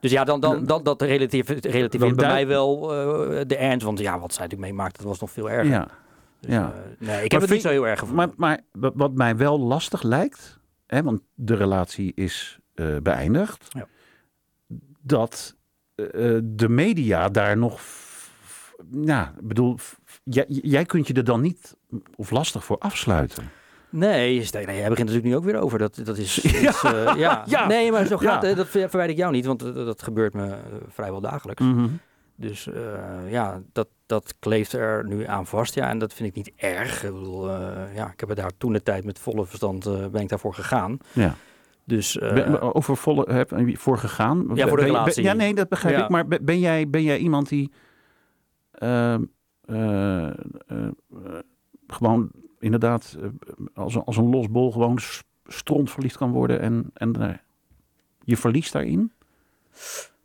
[0.00, 2.80] Dus ja, dan, dan, dat, dat relativeert, relativeert bij mij wel
[3.46, 3.84] de ernst.
[3.86, 5.70] Want ja, wat zij natuurlijk meemaakte, dat was nog veel erger.
[5.72, 5.88] Ja.
[6.40, 6.72] Dus, ja.
[6.98, 8.16] nee, ik heb Maar het niet zo heel erg gevoeld.
[8.16, 8.60] Maar, maar
[8.94, 12.58] wat mij wel lastig lijkt, hè, want de relatie is
[13.02, 13.86] beëindigd, Ja.
[15.00, 15.56] dat
[16.42, 17.80] de media daar nog,
[18.86, 19.76] nou, bedoel,
[20.24, 21.76] jij, jij kunt je er dan niet
[22.16, 23.50] of lastig voor afsluiten.
[23.90, 25.78] Nee, nee, jij begint natuurlijk nu ook weer over.
[25.78, 27.44] Dat, dat is, Ja, eh, ja.
[27.46, 27.66] ja.
[27.66, 28.54] Nee, maar zo gaat Ja.
[28.54, 30.58] Dat ver- verwijt ik jou niet, want dat, gebeurt me eh,
[30.88, 31.62] vrijwel dagelijks.
[31.62, 31.88] Mhm.
[32.36, 35.74] Dus eh, ja, dat, dat kleeft er nu aan vast.
[35.74, 37.04] Ja, en dat vind ik niet erg.
[37.04, 37.50] Ik, bedoel,
[37.94, 40.98] ja, ik heb er daar toen de tijd met volle verstand ben ik daarvoor gegaan.
[41.12, 41.34] Ja.
[41.84, 44.50] Dus Ben- over volle heb voor gegaan?
[44.54, 45.22] Ja, voor de relatie.
[45.22, 46.08] ben- ja, nee, dat begrijp ik.
[46.08, 48.67] Maar ben jij, ben jij iemand die ehm, eh, eh, eh,
[51.86, 53.28] gewoon inderdaad eh,
[53.74, 54.98] als, een- als een losbol gewoon
[55.46, 57.34] stront verliefd kan worden en, en eh,
[58.24, 59.12] je verliest daarin?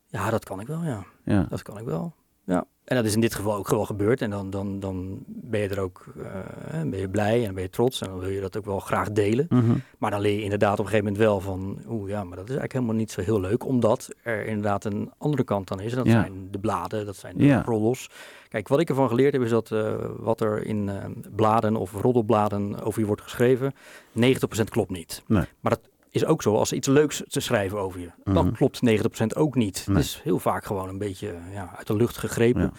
[0.07, 1.03] ja, dat kan ik wel, ja.
[1.25, 1.45] Ja.
[1.49, 2.13] Dat kan ik wel.
[2.45, 2.65] Ja.
[2.83, 4.21] En dat is in dit geval ook gewoon gebeurd.
[4.21, 7.69] En dan, dan, dan ben je er ook eh, ben je blij en ben je
[7.69, 8.01] trots.
[8.01, 9.45] En dan wil je dat ook wel graag delen.
[9.49, 9.75] Mhm.
[9.97, 11.79] Maar dan leer je inderdaad op een gegeven moment wel van...
[11.87, 13.65] Oeh ja, maar dat is eigenlijk helemaal niet zo heel leuk.
[13.65, 15.91] Omdat er inderdaad een andere kant dan is.
[15.91, 16.11] En dat Ja.
[16.11, 17.61] zijn de bladen, dat zijn de Ja.
[17.61, 18.09] roddels.
[18.53, 21.93] Kijk, wat ik ervan geleerd heb is dat eh, wat er in eh, bladen of
[21.93, 23.73] roddelbladen over je wordt geschreven...
[23.73, 24.23] 90%
[24.69, 25.23] klopt niet.
[25.27, 25.43] Nee.
[25.59, 28.09] Maar dat is ook zo als ze iets leuks te schrijven over je.
[28.23, 28.33] Mhm.
[28.35, 29.83] Dan klopt 90% ook niet.
[29.87, 29.95] Nee.
[29.95, 32.61] Het is heel vaak gewoon een beetje ja, uit de lucht gegrepen.
[32.61, 32.71] Ja.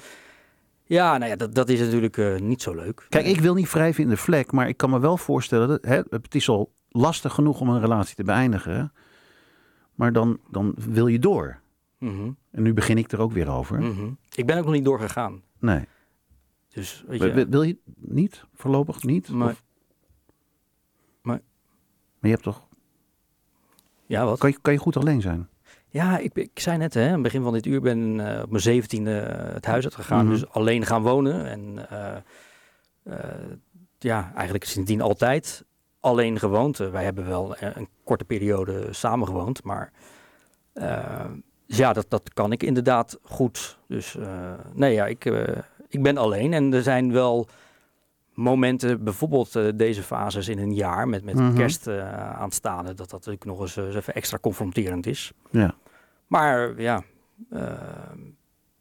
[0.86, 3.06] Ja, nou ja, dat, dat is natuurlijk eh, niet zo leuk.
[3.08, 5.84] Kijk, ik wil niet wrijven in de vlek, maar ik kan me wel voorstellen dat
[5.84, 8.92] hè, het is al lastig genoeg om een relatie te beëindigen.
[9.94, 11.60] Maar dan, dan wil je door.
[11.98, 13.80] Mhm, En nu begin ik er ook weer over.
[13.80, 14.08] mhm.
[14.34, 15.42] Ik ben ook nog niet doorgegaan.
[15.64, 15.84] Nee.
[16.72, 18.44] Dus weet Wil- je, Wil, wil je niet?
[18.54, 19.28] Voorlopig niet?
[19.28, 19.62] Maar- Of-
[21.22, 21.40] maar-
[22.18, 22.66] Maar je hebt toch...
[24.06, 24.38] ja, wat?
[24.38, 25.48] Kan je, kan je goed alleen zijn?
[25.88, 28.50] Ja, ik, ik zei net, hè, aan het begin van dit uur ben eh, op
[28.50, 29.10] mijn zeventiende
[29.52, 30.24] het huis uitgegaan.
[30.24, 30.32] Mhm.
[30.34, 31.46] Dus alleen gaan wonen.
[31.46, 32.16] En eh,
[33.02, 33.50] eh,
[33.98, 35.64] ja, eigenlijk sindsdien altijd
[36.00, 36.80] alleen gewoond.
[36.80, 39.64] Eh, wij hebben wel eh, een korte periode samen gewoond.
[39.64, 39.92] Maar
[40.72, 41.24] eh,
[41.66, 43.78] ja, dat, dat kan ik inderdaad goed.
[43.88, 45.58] Dus eh, nee, ja, ik, eh,
[45.88, 46.52] ik ben alleen.
[46.52, 47.48] En er zijn wel
[48.34, 51.54] momenten, bijvoorbeeld eh, deze fases in een jaar met, met Mhm.
[51.56, 55.32] kerst eh, aanstaande, dat dat natuurlijk nog eens, even extra confronterend is.
[55.50, 55.74] Ja.
[56.26, 57.02] Maar ja,
[57.50, 57.72] eh,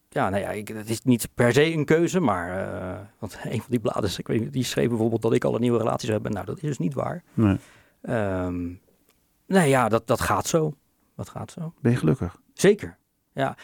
[0.10, 3.70] ja, nou ja, ik, het is niet per se een keuze, maar want een van
[3.70, 6.12] die bladen, ik weet, niet, die schreef bijvoorbeeld dat ik al een nieuwe relatie zou
[6.14, 6.32] hebben.
[6.32, 7.24] Nou, dat is dus niet waar.
[7.34, 7.58] Nee.
[8.02, 8.62] Ehm
[9.46, 10.74] nee, ja, dat, dat gaat zo.
[11.16, 11.74] Dat gaat zo.
[11.82, 12.40] Ben je gelukkig?
[12.54, 12.98] Zeker,
[13.34, 13.56] ja.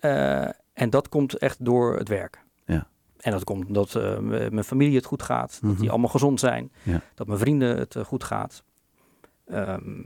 [0.00, 2.42] Eh, en dat komt echt door het werk.
[2.66, 2.86] Ja.
[3.16, 5.80] En dat komt omdat eh, mijn familie het goed gaat, dat Mhm.
[5.80, 7.00] die allemaal gezond zijn, Ja.
[7.14, 8.64] dat mijn vrienden het eh, goed gaat.
[9.46, 10.00] Ehm,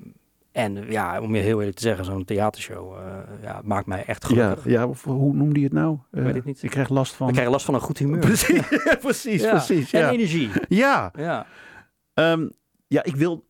[0.53, 2.97] en ja, om je heel eerlijk te zeggen, zo'n theatershow
[3.43, 4.65] ja, maakt mij echt Ja, gelukkig.
[4.65, 5.99] ja of hoe noemde je het nou?
[6.13, 6.63] Ik weet het niet.
[6.63, 7.29] Ik krijg last van...
[7.29, 8.19] Ik krijg last van een goed humeur.
[8.21, 8.69] Precies,
[9.01, 9.51] precies, Ja.
[9.51, 9.93] precies.
[9.93, 10.11] En Ja.
[10.11, 10.51] energie.
[10.69, 11.13] Ja.
[11.17, 11.47] Ja.
[12.15, 12.49] Ehm,
[12.89, 13.47] ja, ik wil.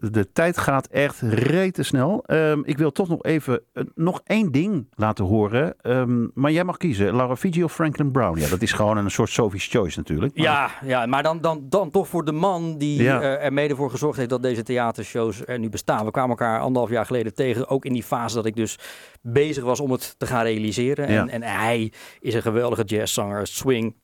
[0.00, 2.22] De tijd gaat echt rete snel.
[2.26, 5.74] Ehm, ik wil toch nog even eh, nog één ding laten horen.
[5.80, 8.38] Ehm, maar jij mag kiezen: Laura Fiji of Franklin Brown.
[8.40, 10.34] Ja, dat is gewoon een soort Sophie's Choice natuurlijk.
[10.36, 13.20] Maar- Ja, ja, maar dan, dan, dan toch voor de man die Ja.
[13.20, 16.04] eh, er mede voor gezorgd heeft dat deze theatershows er nu bestaan.
[16.04, 18.78] We kwamen elkaar anderhalf jaar geleden tegen, ook in die fase dat ik dus
[19.22, 21.12] bezig was om het te gaan realiseren.
[21.12, 21.20] Ja.
[21.20, 23.94] En, en hij is een geweldige jazzzanger, swing.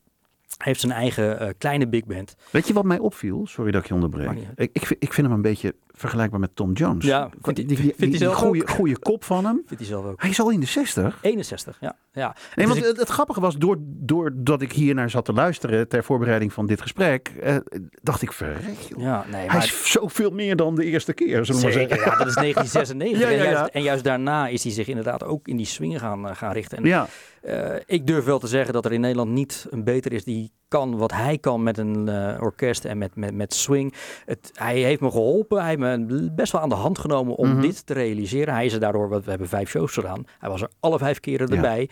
[0.57, 2.35] Heeft zijn eigen eh, kleine big band.
[2.51, 3.47] Weet je wat mij opviel?
[3.47, 4.29] Sorry dat ik je onderbreek.
[4.55, 7.05] Ik, ik, vind- ik vind hem een beetje vergelijkbaar met Tom Jones.
[7.05, 8.69] Ja, vindt hij- die, die, hij die, zelf ook?
[8.69, 9.55] goeie kop van hem.
[9.65, 10.21] Vindt hij zelf ook.
[10.21, 11.17] Hij is al in de 60.
[11.21, 11.95] 61, ja.
[12.13, 12.35] Ja.
[12.55, 15.33] Nee, Dus want ik- het, het grappige was, door, doordat ik hier naar zat te
[15.33, 17.55] luisteren ter voorbereiding van dit gesprek, eh,
[18.01, 21.61] dacht ik, verrek ja, nee, Hij maar is zoveel meer dan de eerste keer, zullen
[21.61, 21.97] we maar zeggen.
[21.97, 23.19] ja, dat is 1996.
[23.21, 25.99] Ja, ja, En, juist, en juist daarna is hij zich inderdaad ook in die swing
[25.99, 26.77] gaan, eh, gaan richten.
[26.77, 27.07] En, Ja,
[27.41, 30.51] eh, ik durf wel te zeggen dat er in Nederland niet een beter is die
[30.67, 33.93] kan wat hij kan met een eh, orkest en met, met, met swing.
[34.25, 35.59] Het, hij heeft me geholpen.
[35.61, 37.61] Hij heeft me best wel aan de hand genomen om Mhm.
[37.61, 38.53] dit te realiseren.
[38.53, 40.25] Hij is er daardoor, we hebben vijf shows gedaan.
[40.39, 41.89] Hij was er alle vijf keren erbij.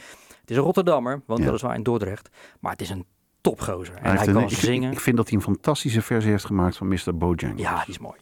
[0.52, 1.46] Is een Rotterdammer, woont Ja.
[1.46, 2.30] weliswaar in Dordrecht.
[2.60, 3.06] Maar het is een
[3.42, 3.96] topgozer.
[3.96, 4.92] En hij een- kan ik, zingen.
[4.92, 7.18] ik vind dat hij een fantastische versie heeft gemaakt van Mr.
[7.18, 7.62] Bojangles.
[7.62, 8.20] ja, die is mooi.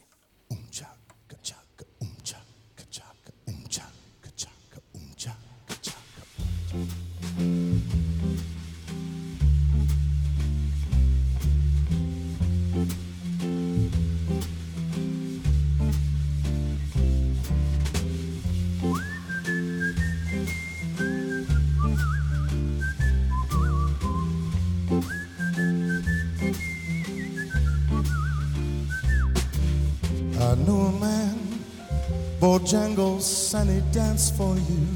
[32.70, 34.86] Bojangles, and he danced for you.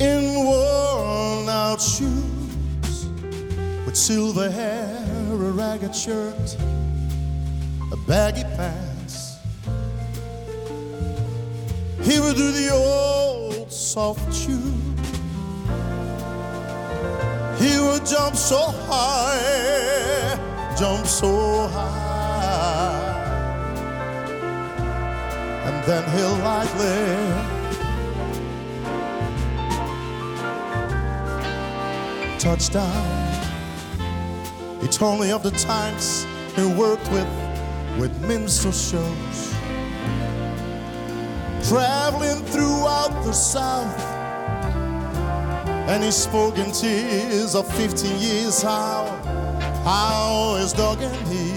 [0.00, 3.06] In worn out shoes,
[3.86, 6.56] with silver hair, a ragged shirt,
[7.92, 9.38] a baggy pants.
[12.02, 14.96] He would do the old soft tune.
[17.60, 18.58] He would jump so
[18.88, 20.36] high,
[20.76, 22.01] jump so high,
[25.86, 27.62] then he'll lightly
[32.38, 33.32] touch down.
[34.80, 36.26] He told me of the times
[36.56, 37.28] he worked with
[37.98, 39.54] with minstrel shows,
[41.68, 44.00] traveling throughout the South.
[45.88, 49.04] And he spoke in tears of 15 years how,
[49.84, 51.52] how his dog and he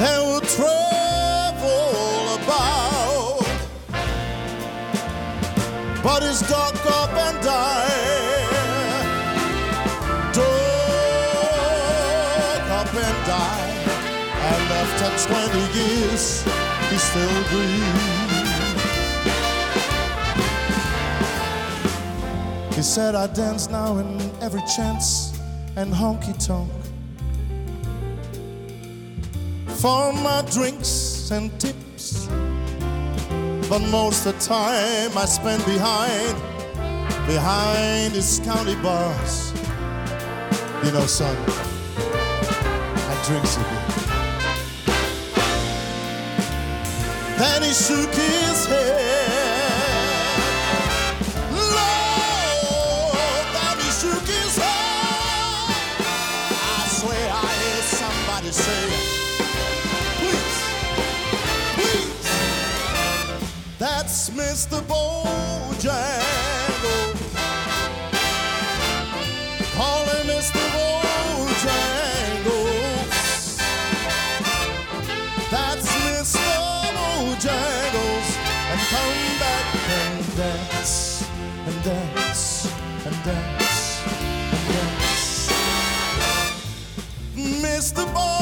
[0.00, 0.99] they travel
[2.50, 3.46] about.
[6.02, 9.06] But his dark up and died.
[10.32, 10.50] Dog
[12.80, 13.88] up and died.
[14.52, 16.24] And after 20 years,
[16.90, 18.18] he still grieves.
[22.76, 25.38] He said, I dance now in every chance
[25.76, 26.70] and honky tonk.
[29.80, 31.89] For my drinks and tips.
[33.70, 36.34] But most of the time I spend behind,
[37.28, 39.52] behind his county bars.
[40.84, 41.36] You know, son,
[43.06, 43.78] I drink so good.
[47.38, 49.19] Then he shook his head.
[64.34, 64.80] Mr.
[64.82, 65.90] Bojangles.
[69.74, 70.60] Call him Mr.
[70.74, 71.70] Bojangles.
[75.50, 76.50] That's Mr.
[76.96, 78.28] Bojangles.
[78.70, 79.66] And come back
[79.98, 80.94] and dance,
[81.66, 82.42] and dance,
[83.06, 83.78] and dance,
[84.52, 85.50] and dance.
[87.36, 88.04] Mr.
[88.14, 88.39] Bojangles.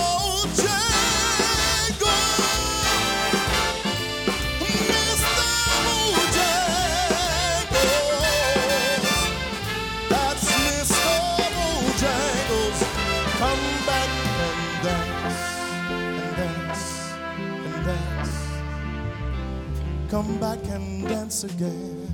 [20.10, 22.08] Come back and dance again.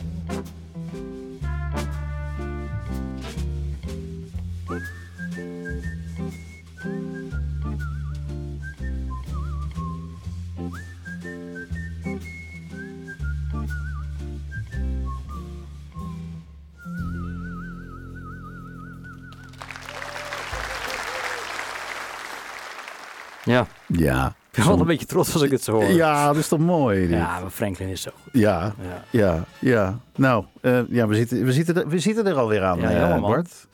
[23.47, 24.44] Ja, Ja.
[24.57, 25.85] Ik ben wel een beetje trots als ik het zo hoor.
[25.85, 27.01] Ja, dat is toch mooi?
[27.01, 27.11] dit?
[27.11, 28.33] Ja, maar Franklin is zo goed.
[28.41, 29.05] Ja, Ja.
[29.11, 29.99] ja, ja.
[30.17, 33.21] Nou, eh, ja, we zitten, we, zitten er, we zitten er alweer aan, Ja, eh.
[33.21, 33.67] Bart.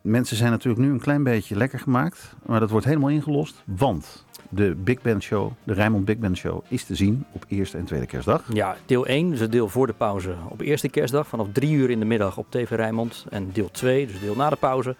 [0.00, 2.34] mensen zijn natuurlijk nu een klein beetje lekker gemaakt.
[2.46, 3.62] Maar dat wordt helemaal ingelost.
[3.64, 7.78] Want de Big Band Show, de Rijnmond Big Band Show, is te zien op eerste
[7.78, 8.42] en tweede kerstdag.
[8.52, 11.90] Ja, deel 1, dus het deel voor de pauze op eerste kerstdag vanaf 3 uur
[11.90, 13.26] in de middag op TV Rijnmond.
[13.30, 14.96] En deel 2, dus deel na de pauze,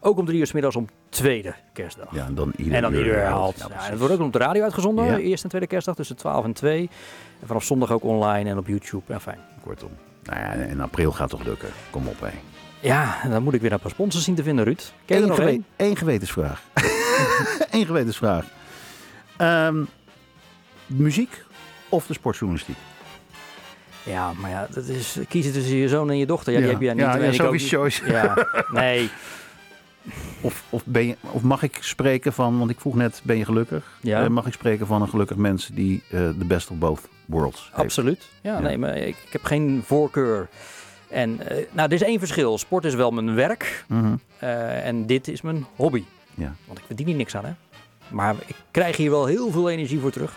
[0.00, 2.08] ook om 3 uur 's middags om tweede kerstdag.
[2.14, 3.56] Ja, en dan ieder en dan uur ieder herhaald.
[3.58, 5.16] Ja, Ja, en het wordt ook op de radio uitgezonden, Ja.
[5.18, 6.90] eerste en tweede kerstdag tussen 12 en 2.
[7.40, 9.02] En vanaf zondag ook online en op YouTube.
[9.06, 9.38] Ja, fijn.
[9.62, 9.90] Kortom.
[10.22, 11.68] Nou ja, in april gaat toch lukken.
[11.90, 12.30] Kom op, hé.
[12.80, 14.92] Ja, en dan moet ik weer een paar sponsors zien te vinden, Ruud.
[15.04, 15.64] Ken je Eén, nog gewe- één?
[15.76, 16.62] één gewetensvraag.
[17.70, 18.44] Eén gewetensvraag.
[19.36, 19.76] Ehm,
[20.86, 21.44] muziek
[21.88, 22.76] of de sportjournalistiek?
[24.04, 26.52] Ja, maar ja, dat is kiezen tussen je zoon en je dochter.
[26.52, 27.02] Ja, die heb jij niet.
[27.02, 28.06] Ja, en ja, choice.
[28.10, 28.46] Ja,
[28.80, 29.10] nee.
[30.40, 33.44] Of, of, ben je, of mag ik spreken van, want ik vroeg net, ben je
[33.44, 33.98] gelukkig?
[34.00, 34.22] Ja.
[34.22, 37.62] Eh, mag ik spreken van een gelukkig mens die eh, de best of both worlds
[37.64, 37.78] heeft?
[37.78, 38.28] Absoluut.
[38.42, 38.58] Ja, Ja.
[38.60, 40.48] nee, maar ik, ik heb geen voorkeur.
[41.08, 42.58] En eh, nou, er is één verschil.
[42.58, 44.14] Sport is wel mijn werk Mhm.
[44.38, 46.04] eh, en dit is mijn hobby.
[46.34, 46.54] Ja.
[46.66, 47.52] Want ik verdien hier niks aan, hè.
[48.08, 50.36] Maar ik krijg hier wel heel veel energie voor terug.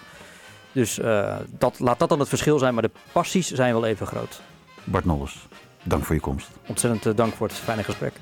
[0.72, 2.74] Dus eh, dat, laat dat dan het verschil zijn.
[2.74, 4.42] Maar de passies zijn wel even groot.
[4.84, 5.48] Bart Nolles,
[5.84, 6.50] dank voor je komst.
[6.68, 8.14] Ontzettend eh, dank voor het fijne gesprek.